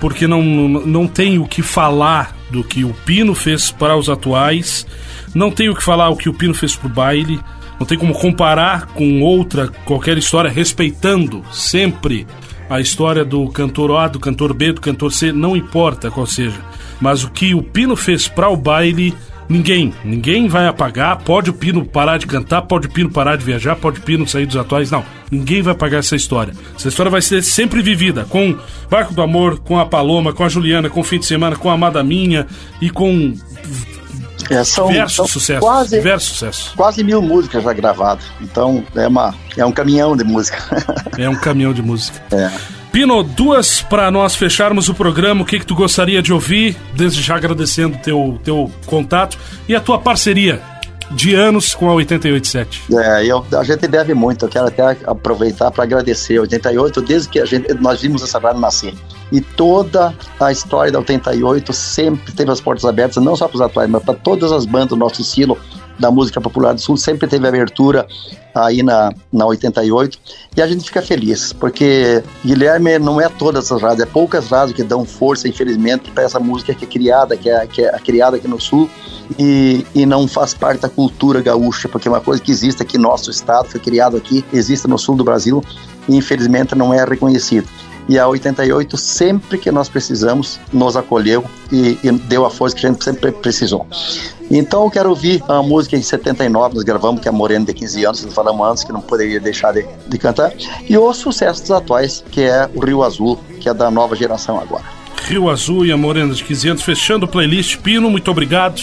porque 0.00 0.26
não, 0.26 0.42
não 0.42 1.06
tem 1.06 1.38
o 1.38 1.46
que 1.46 1.62
falar 1.62 2.36
do 2.50 2.62
que 2.62 2.84
o 2.84 2.92
Pino 3.06 3.34
fez 3.34 3.70
para 3.70 3.96
os 3.96 4.10
atuais, 4.10 4.86
não 5.34 5.50
tem 5.50 5.68
o 5.68 5.74
que 5.74 5.82
falar 5.82 6.10
o 6.10 6.16
que 6.16 6.28
o 6.28 6.34
Pino 6.34 6.52
fez 6.52 6.76
para 6.76 6.86
o 6.86 6.92
baile, 6.92 7.40
não 7.78 7.86
tem 7.86 7.98
como 7.98 8.14
comparar 8.14 8.86
com 8.86 9.22
outra, 9.22 9.68
qualquer 9.84 10.18
história, 10.18 10.50
respeitando 10.50 11.42
sempre 11.50 12.26
a 12.68 12.80
história 12.80 13.24
do 13.24 13.48
cantor 13.48 13.96
A, 13.96 14.08
do 14.08 14.20
cantor 14.20 14.52
B, 14.54 14.72
do 14.72 14.80
cantor 14.80 15.12
C, 15.12 15.32
não 15.32 15.56
importa 15.56 16.10
qual 16.10 16.26
seja. 16.26 16.60
Mas 17.00 17.24
o 17.24 17.30
que 17.30 17.54
o 17.54 17.62
Pino 17.62 17.96
fez 17.96 18.28
para 18.28 18.48
o 18.48 18.56
baile 18.56 19.14
Ninguém, 19.48 19.92
ninguém 20.04 20.48
vai 20.48 20.66
apagar. 20.66 21.18
Pode 21.18 21.50
o 21.50 21.52
Pino 21.52 21.84
parar 21.84 22.18
de 22.18 22.26
cantar, 22.26 22.62
pode 22.62 22.86
o 22.86 22.90
Pino 22.90 23.10
parar 23.10 23.36
de 23.36 23.44
viajar, 23.44 23.76
pode 23.76 24.00
o 24.00 24.02
Pino 24.02 24.26
sair 24.26 24.46
dos 24.46 24.56
atuais. 24.56 24.90
Não, 24.90 25.04
ninguém 25.30 25.62
vai 25.62 25.72
apagar 25.72 26.00
essa 26.00 26.16
história. 26.16 26.54
Essa 26.76 26.88
história 26.88 27.10
vai 27.10 27.22
ser 27.22 27.42
sempre 27.42 27.82
vivida 27.82 28.24
com 28.24 28.56
Barco 28.90 29.12
do 29.12 29.22
Amor, 29.22 29.58
com 29.60 29.78
a 29.78 29.86
Paloma, 29.86 30.32
com 30.32 30.44
a 30.44 30.48
Juliana, 30.48 30.88
com 30.88 31.00
o 31.00 31.04
Fim 31.04 31.18
de 31.18 31.26
Semana, 31.26 31.56
com 31.56 31.70
a 31.70 31.74
Amada 31.74 32.02
Minha 32.02 32.46
e 32.80 32.88
com 32.90 33.34
é, 34.50 34.64
são, 34.64 34.88
diversos 34.88 35.30
sucessos. 35.30 35.60
Quase, 35.60 35.96
diversos 35.96 36.28
sucessos. 36.30 36.68
Quase 36.74 37.04
mil 37.04 37.22
músicas 37.22 37.64
já 37.64 37.72
gravadas. 37.72 38.24
Então 38.40 38.84
é, 38.94 39.06
uma, 39.06 39.34
é 39.56 39.64
um 39.64 39.72
caminhão 39.72 40.16
de 40.16 40.24
música. 40.24 40.58
é 41.18 41.28
um 41.28 41.36
caminhão 41.36 41.72
de 41.72 41.82
música. 41.82 42.20
É. 42.30 42.83
Pino, 42.94 43.24
duas 43.24 43.82
para 43.82 44.08
nós 44.08 44.36
fecharmos 44.36 44.88
o 44.88 44.94
programa. 44.94 45.42
O 45.42 45.44
que, 45.44 45.58
que 45.58 45.66
tu 45.66 45.74
gostaria 45.74 46.22
de 46.22 46.32
ouvir? 46.32 46.76
Desde 46.94 47.20
já 47.20 47.34
agradecendo 47.34 47.98
teu 47.98 48.38
teu 48.44 48.70
contato 48.86 49.36
e 49.68 49.74
a 49.74 49.80
tua 49.80 49.98
parceria 49.98 50.62
de 51.10 51.34
anos 51.34 51.74
com 51.74 51.90
a 51.90 51.94
887. 51.94 52.84
É, 52.96 53.26
eu, 53.26 53.44
a 53.58 53.64
gente 53.64 53.88
deve 53.88 54.14
muito. 54.14 54.44
Eu 54.44 54.48
quero 54.48 54.66
até 54.66 54.96
aproveitar 55.06 55.72
para 55.72 55.82
agradecer. 55.82 56.38
88, 56.38 57.02
desde 57.02 57.28
que 57.28 57.40
a 57.40 57.44
gente, 57.44 57.74
nós 57.74 58.00
vimos 58.00 58.22
essa 58.22 58.38
rádio 58.38 58.60
nascer. 58.60 58.94
E 59.32 59.40
toda 59.40 60.14
a 60.38 60.52
história 60.52 60.92
da 60.92 61.00
88 61.00 61.72
sempre 61.72 62.32
teve 62.32 62.52
as 62.52 62.60
portas 62.60 62.84
abertas, 62.84 63.20
não 63.20 63.34
só 63.34 63.48
para 63.48 63.56
os 63.56 63.60
atuais, 63.60 63.90
mas 63.90 64.04
para 64.04 64.14
todas 64.14 64.52
as 64.52 64.64
bandas 64.64 64.90
do 64.90 64.96
nosso 64.96 65.20
estilo 65.20 65.58
da 65.98 66.10
música 66.10 66.40
popular 66.40 66.74
do 66.74 66.80
Sul, 66.80 66.96
sempre 66.96 67.28
teve 67.28 67.46
abertura 67.46 68.06
aí 68.54 68.82
na, 68.82 69.12
na 69.32 69.46
88 69.46 70.18
e 70.56 70.62
a 70.62 70.66
gente 70.66 70.84
fica 70.84 71.02
feliz, 71.02 71.52
porque 71.52 72.22
Guilherme 72.44 72.98
não 72.98 73.20
é 73.20 73.28
todas 73.28 73.70
as 73.70 73.82
rádios, 73.82 74.02
é 74.02 74.06
poucas 74.06 74.48
rádios 74.48 74.76
que 74.76 74.82
dão 74.82 75.04
força, 75.04 75.48
infelizmente, 75.48 76.10
para 76.10 76.24
essa 76.24 76.38
música 76.38 76.74
que 76.74 76.84
é 76.84 76.88
criada, 76.88 77.36
que 77.36 77.50
é, 77.50 77.66
que 77.66 77.82
é 77.82 77.98
criada 77.98 78.36
aqui 78.36 78.46
no 78.46 78.60
Sul 78.60 78.88
e, 79.38 79.84
e 79.94 80.06
não 80.06 80.28
faz 80.28 80.54
parte 80.54 80.80
da 80.82 80.88
cultura 80.88 81.40
gaúcha, 81.40 81.88
porque 81.88 82.08
é 82.08 82.10
uma 82.10 82.20
coisa 82.20 82.42
que 82.42 82.50
existe 82.50 82.82
aqui 82.82 82.96
no 82.98 83.04
nosso 83.04 83.30
estado, 83.30 83.68
foi 83.68 83.80
criado 83.80 84.16
aqui, 84.16 84.44
existe 84.52 84.86
no 84.86 84.98
sul 84.98 85.16
do 85.16 85.24
Brasil 85.24 85.62
e 86.08 86.16
infelizmente 86.16 86.74
não 86.74 86.92
é 86.92 87.04
reconhecido 87.04 87.66
e 88.08 88.18
a 88.18 88.26
88 88.26 88.96
sempre 88.96 89.58
que 89.58 89.70
nós 89.70 89.88
precisamos 89.88 90.60
nos 90.72 90.96
acolheu 90.96 91.44
e, 91.72 91.98
e, 92.02 92.10
deu 92.12 92.44
a 92.44 92.50
força 92.50 92.76
que 92.76 92.86
a 92.86 92.90
gente 92.90 93.02
sempre 93.02 93.32
precisou. 93.32 93.86
Então 94.50 94.84
eu 94.84 94.90
quero 94.90 95.08
ouvir 95.08 95.42
a 95.48 95.62
música 95.62 95.96
em 95.96 96.02
79 96.02 96.74
nós 96.74 96.84
gravamos 96.84 97.20
que 97.20 97.28
é 97.28 97.30
Moreno 97.30 97.66
de 97.66 97.72
15 97.72 98.04
anos, 98.04 98.24
nós 98.24 98.34
falamos 98.34 98.66
antes 98.66 98.84
que 98.84 98.92
não 98.92 99.00
poderia 99.00 99.40
deixar 99.40 99.72
de, 99.72 99.86
de 100.06 100.18
cantar 100.18 100.52
e 100.88 100.96
os 100.96 101.16
sucessos 101.16 101.70
atuais 101.70 102.24
que 102.30 102.42
é 102.42 102.68
o 102.74 102.84
Rio 102.84 103.02
Azul 103.02 103.38
que 103.60 103.68
é 103.68 103.74
da 103.74 103.90
nova 103.90 104.14
geração 104.14 104.58
agora. 104.58 104.84
Rio 105.26 105.48
Azul 105.48 105.86
e 105.86 105.92
a 105.92 105.96
Morena 105.96 106.34
de 106.34 106.44
15 106.44 106.68
anos 106.68 106.82
fechando 106.82 107.24
o 107.24 107.28
playlist 107.28 107.78
Pino, 107.78 108.10
muito 108.10 108.30
obrigado. 108.30 108.82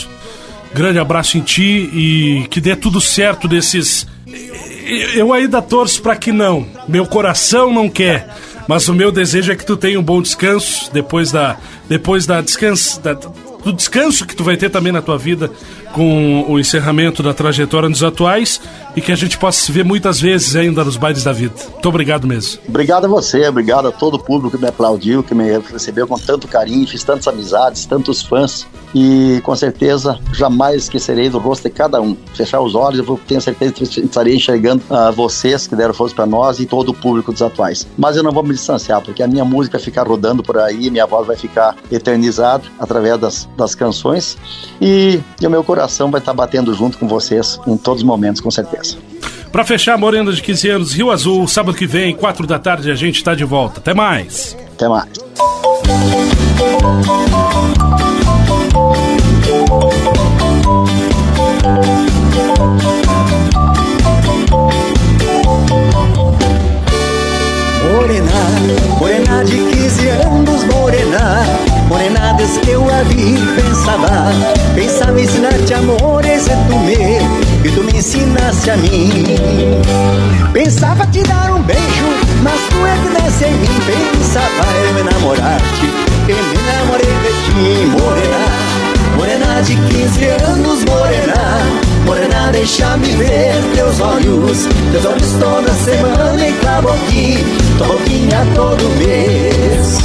Grande 0.73 0.99
abraço 0.99 1.37
em 1.37 1.41
ti 1.41 1.89
e 1.93 2.47
que 2.49 2.61
dê 2.61 2.75
tudo 2.75 3.01
certo 3.01 3.47
desses. 3.47 4.07
Eu 5.13 5.33
ainda 5.33 5.61
torço 5.61 6.01
para 6.01 6.15
que 6.15 6.31
não. 6.31 6.65
Meu 6.87 7.05
coração 7.05 7.73
não 7.73 7.89
quer. 7.89 8.27
Mas 8.67 8.87
o 8.87 8.93
meu 8.93 9.11
desejo 9.11 9.51
é 9.51 9.55
que 9.55 9.65
tu 9.65 9.75
tenha 9.75 9.99
um 9.99 10.03
bom 10.03 10.21
descanso 10.21 10.91
depois 10.93 11.31
da 11.31 11.57
depois 11.89 12.25
da 12.25 12.41
descanso 12.41 13.01
da, 13.01 13.13
do 13.13 13.73
descanso 13.73 14.25
que 14.25 14.35
tu 14.35 14.43
vai 14.43 14.57
ter 14.57 14.69
também 14.69 14.91
na 14.91 15.01
tua 15.01 15.17
vida 15.17 15.51
com 15.91 16.45
o 16.47 16.59
encerramento 16.59 17.21
da 17.21 17.33
trajetória 17.33 17.89
nos 17.89 18.03
atuais 18.03 18.61
e 18.95 19.01
que 19.01 19.11
a 19.11 19.15
gente 19.15 19.37
possa 19.37 19.61
se 19.61 19.71
ver 19.71 19.85
muitas 19.85 20.19
vezes 20.19 20.55
ainda 20.55 20.83
nos 20.83 20.97
bailes 20.97 21.23
da 21.23 21.31
vida. 21.31 21.53
Muito 21.71 21.89
obrigado 21.89 22.27
mesmo. 22.27 22.61
Obrigado 22.67 23.05
a 23.05 23.07
você, 23.07 23.47
obrigado 23.47 23.87
a 23.87 23.91
todo 23.91 24.15
o 24.15 24.19
público 24.19 24.57
que 24.57 24.61
me 24.63 24.69
aplaudiu, 24.69 25.23
que 25.23 25.33
me 25.33 25.59
recebeu 25.59 26.07
com 26.07 26.17
tanto 26.17 26.47
carinho, 26.47 26.87
fiz 26.87 27.03
tantas 27.03 27.27
amizades, 27.27 27.85
tantos 27.85 28.21
fãs 28.21 28.67
e 28.93 29.39
com 29.43 29.55
certeza 29.55 30.19
jamais 30.33 30.83
esquecerei 30.83 31.29
do 31.29 31.37
rosto 31.37 31.63
de 31.63 31.69
cada 31.69 32.01
um. 32.01 32.15
Fechar 32.33 32.59
os 32.61 32.75
olhos, 32.75 33.07
eu 33.07 33.19
tenho 33.27 33.41
certeza 33.41 33.73
que 33.73 33.83
estarei 33.83 34.35
enxergando 34.35 34.83
uh, 34.89 35.11
vocês 35.11 35.67
que 35.67 35.75
deram 35.75 35.93
força 35.93 36.15
para 36.15 36.25
nós 36.25 36.59
e 36.59 36.65
todo 36.65 36.89
o 36.89 36.93
público 36.93 37.31
dos 37.31 37.41
atuais. 37.41 37.87
Mas 37.97 38.15
eu 38.17 38.23
não 38.23 38.31
vou 38.31 38.43
me 38.43 38.53
distanciar, 38.53 39.01
porque 39.01 39.23
a 39.23 39.27
minha 39.27 39.45
música 39.45 39.77
vai 39.77 39.85
ficar 39.85 40.07
rodando 40.07 40.43
por 40.43 40.57
aí, 40.57 40.89
minha 40.89 41.05
voz 41.05 41.25
vai 41.25 41.37
ficar 41.37 41.75
eternizada 41.91 42.63
através 42.79 43.17
das, 43.19 43.49
das 43.57 43.75
canções 43.75 44.37
e 44.81 45.19
o 45.41 45.49
meu 45.49 45.63
coração 45.63 45.80
vai 46.11 46.19
estar 46.19 46.33
batendo 46.33 46.73
junto 46.73 46.97
com 46.97 47.07
vocês 47.07 47.59
em 47.67 47.77
todos 47.77 48.01
os 48.01 48.07
momentos, 48.07 48.41
com 48.41 48.51
certeza. 48.51 48.97
Para 49.51 49.65
fechar, 49.65 49.97
Morena 49.97 50.31
de 50.31 50.41
15 50.41 50.69
anos, 50.69 50.93
Rio 50.93 51.11
Azul, 51.11 51.47
sábado 51.47 51.77
que 51.77 51.85
vem, 51.85 52.15
4 52.15 52.47
da 52.47 52.57
tarde, 52.57 52.89
a 52.89 52.95
gente 52.95 53.17
está 53.17 53.35
de 53.35 53.43
volta. 53.43 53.79
Até 53.79 53.93
mais. 53.93 54.55
Até 54.73 54.87
mais. 54.87 55.09
Morena, 67.91 68.31
morena 68.99 69.43
de 69.43 69.57
15 69.57 70.09
anos, 70.09 70.63
morena 70.63 71.45
Morena, 71.89 72.33
desde 72.33 72.59
que 72.61 72.71
eu 72.71 72.89
a 72.89 73.03
vi, 73.03 73.35
pensava 73.55 74.31
Pensava 74.73 75.19
ensinar-te 75.19 75.73
amores 75.73 76.47
e 76.47 76.55
tu 76.67 76.79
me 76.79 77.51
e 77.63 77.69
tu 77.69 77.83
me 77.83 77.95
ensinaste 77.95 78.71
a 78.71 78.77
mim. 78.77 79.11
Pensava 80.51 81.05
te 81.07 81.21
dar 81.23 81.51
um 81.51 81.61
beijo, 81.61 82.07
mas 82.41 82.59
tu 82.69 82.85
é 82.85 82.95
que 83.03 83.21
desce 83.21 83.45
em 83.45 83.53
mim. 83.53 83.67
Pensava 83.85 84.65
eu 84.77 84.99
enamorar-te, 84.99 85.85
e 86.27 86.33
me 86.33 86.55
enamorei 86.59 87.05
de 87.05 87.31
ti, 87.45 87.85
morena. 87.85 88.50
Morena 89.21 89.61
de 89.61 89.75
15 89.75 90.25
anos, 90.49 90.83
morena. 90.83 91.61
Morena, 92.07 92.51
deixa-me 92.51 93.07
ver 93.17 93.53
teus 93.75 93.99
olhos, 93.99 94.67
teus 94.91 95.05
olhos 95.05 95.33
toda 95.39 95.71
semana 95.73 96.47
e 96.47 96.51
tua 96.53 96.81
boquinha, 96.81 97.45
tua 97.77 97.87
todo 98.55 98.83
mês. 98.97 100.01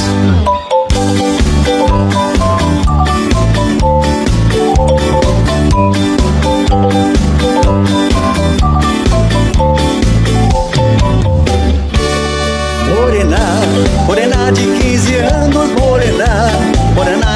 Morena 14.07 14.53
de 14.53 14.63
15 14.63 15.15
anos, 15.17 15.71
morena 15.71 15.76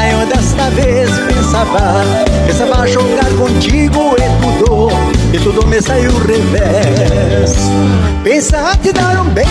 Morena, 0.01 0.09
eu 0.09 0.27
desta 0.27 0.71
vez 0.71 1.11
pensava 1.11 2.03
Pensava 2.47 2.87
jogar 2.87 3.31
contigo 3.37 4.15
e 4.17 4.65
tudo 4.65 4.89
E 5.33 5.39
tudo 5.39 5.67
me 5.67 5.81
saiu 5.81 6.11
revés. 6.19 7.55
Pensava 8.25 8.77
te 8.77 8.93
dar 8.93 9.21
um 9.21 9.29
beijo 9.31 9.51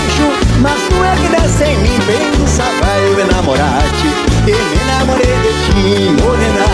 Mas 0.60 0.80
tu 0.90 1.04
é 1.04 1.16
que 1.16 1.42
desce 1.42 1.64
em 1.66 1.78
mim. 1.78 2.00
Pensava 2.38 2.98
eu 3.00 3.20
enamorar-te 3.20 4.08
E 4.48 4.52
me 4.52 4.82
enamorei 4.82 5.36
de 5.44 5.52
ti, 5.66 6.24
morena. 6.24 6.66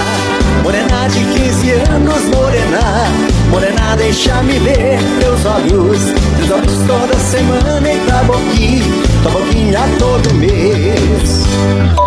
Morena 0.64 1.08
de 1.10 1.20
15 1.20 1.72
anos, 1.92 2.24
morena. 2.36 3.06
Morena, 3.50 3.96
deixa-me 3.98 4.58
ver 4.60 5.00
teus 5.20 5.46
olhos. 5.46 6.00
Teus 6.38 6.52
olhos 6.52 6.88
toda 6.88 7.20
semana 7.20 7.92
e 7.92 8.00
tua 8.00 8.24
boquinha 8.24 8.86
Tua 9.22 9.32
boquinha 9.32 9.82
todo 10.00 10.34
mês 10.36 12.05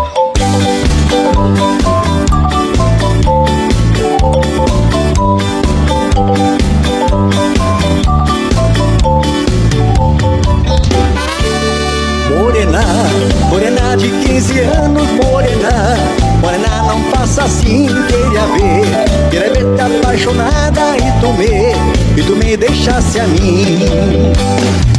Morena, 12.37 12.81
morena 13.49 13.95
de 13.95 14.09
15 14.09 14.59
anos, 14.59 15.07
morena. 15.11 15.97
Morena, 16.41 16.83
não 16.83 17.01
faça 17.11 17.43
assim, 17.43 17.87
queria 17.87 18.45
ver. 18.57 19.29
Queria 19.29 19.53
ver 19.53 19.75
te 19.75 19.81
apaixonada 19.81 20.97
e 20.97 21.19
tu 21.21 21.29
E 22.17 22.23
tu 22.23 22.35
me 22.35 22.57
deixasse 22.57 23.19
a 23.19 23.27
mim. 23.27 24.33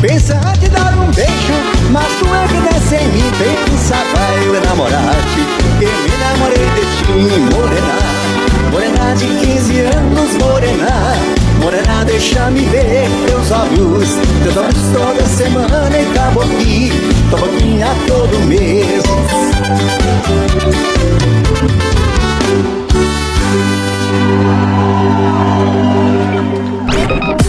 Pensa 0.01 0.41
te 0.59 0.69
dar 0.71 0.95
um 0.99 1.11
beijo 1.13 1.53
Mas 1.91 2.07
tu 2.19 2.27
é 2.35 2.49
que 2.49 2.73
desce 2.73 2.95
em 2.95 3.09
mim 3.09 3.31
Pensava 3.39 4.35
eu 4.43 4.55
enamorar-te 4.55 5.41
E 5.83 6.03
me 6.03 6.10
namorei 6.41 6.71
de 6.75 6.81
ti, 6.97 7.05
morena. 7.55 7.99
Morena 8.71 9.15
de 9.15 9.27
15 9.27 9.81
anos, 9.81 10.33
morena. 10.39 11.17
Morena, 11.61 12.05
deixa-me 12.05 12.61
ver 12.67 13.09
teus 13.27 13.51
olhos. 13.51 14.09
Teus 14.43 14.57
olhos 14.57 14.83
toda 14.93 15.27
semana 15.27 16.01
e 16.01 16.05
tua 16.15 16.31
boquinha 16.31 16.95
Tua 17.31 17.39
boquinha 17.41 17.87
todo 18.07 18.39
mês. 18.47 19.03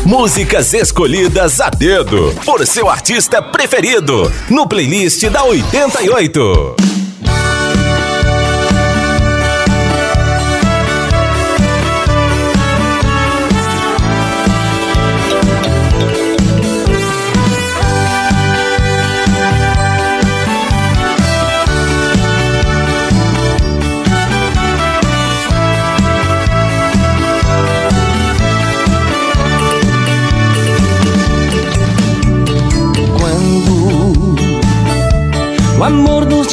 Músicas 0.05 0.73
escolhidas 0.73 1.61
a 1.61 1.69
dedo 1.69 2.35
por 2.45 2.67
seu 2.67 2.89
artista 2.89 3.41
preferido 3.41 4.31
no 4.49 4.67
playlist 4.67 5.23
da 5.29 5.45
88. 5.45 6.90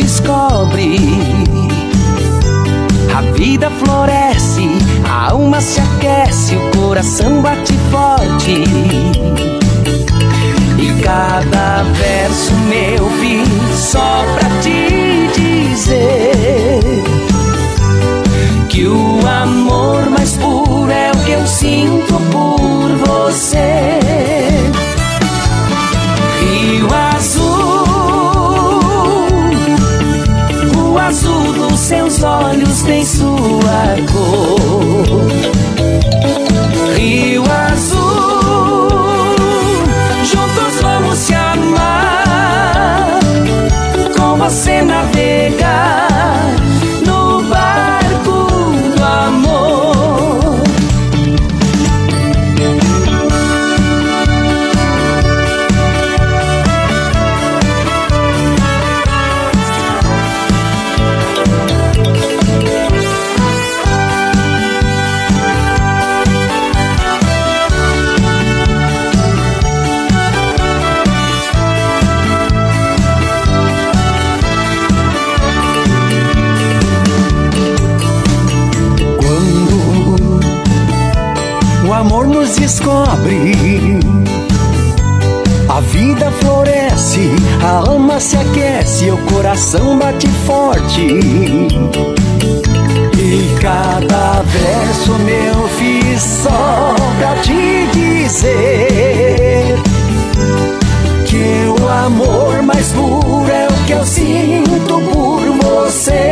Descobre. 0.09 0.97
A 3.15 3.21
vida 3.33 3.71
floresce, 3.71 4.67
a 5.07 5.33
alma 5.33 5.61
se 5.61 5.81
aquece, 5.81 6.57
o 6.57 6.71
coração 6.71 7.43
bate 7.43 7.75
forte. 7.91 8.65
E 10.79 11.03
cada 11.03 11.83
verso 11.83 12.55
meu 12.71 13.11
fiz 13.21 13.79
só 13.79 14.25
pra 14.35 14.58
tem 32.89 33.05
sua 33.05 33.97
cor. 34.11 34.78
Descobre, 82.57 84.01
a 85.69 85.81
vida 85.81 86.31
floresce, 86.41 87.31
a 87.63 87.89
alma 87.89 88.19
se 88.21 88.37
aquece, 88.37 89.11
o 89.11 89.19
coração 89.33 89.99
bate 89.99 90.29
forte. 90.47 91.19
E 93.19 93.59
cada 93.61 94.43
verso 94.43 95.13
meu 95.19 95.69
fiz 95.79 96.23
só 96.23 96.95
pra 97.19 97.35
te 97.43 97.89
dizer 97.93 99.77
que 101.27 101.83
o 101.83 101.89
amor 101.89 102.63
mais 102.63 102.89
puro 102.93 103.51
é 103.51 103.67
o 103.67 103.87
que 103.87 103.93
eu 103.93 104.07
sinto 104.07 105.01
por 105.13 105.43
você. 105.63 106.28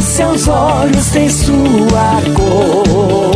seus 0.00 0.48
olhos 0.48 1.10
têm 1.10 1.28
sua 1.28 2.22
cor. 2.36 3.29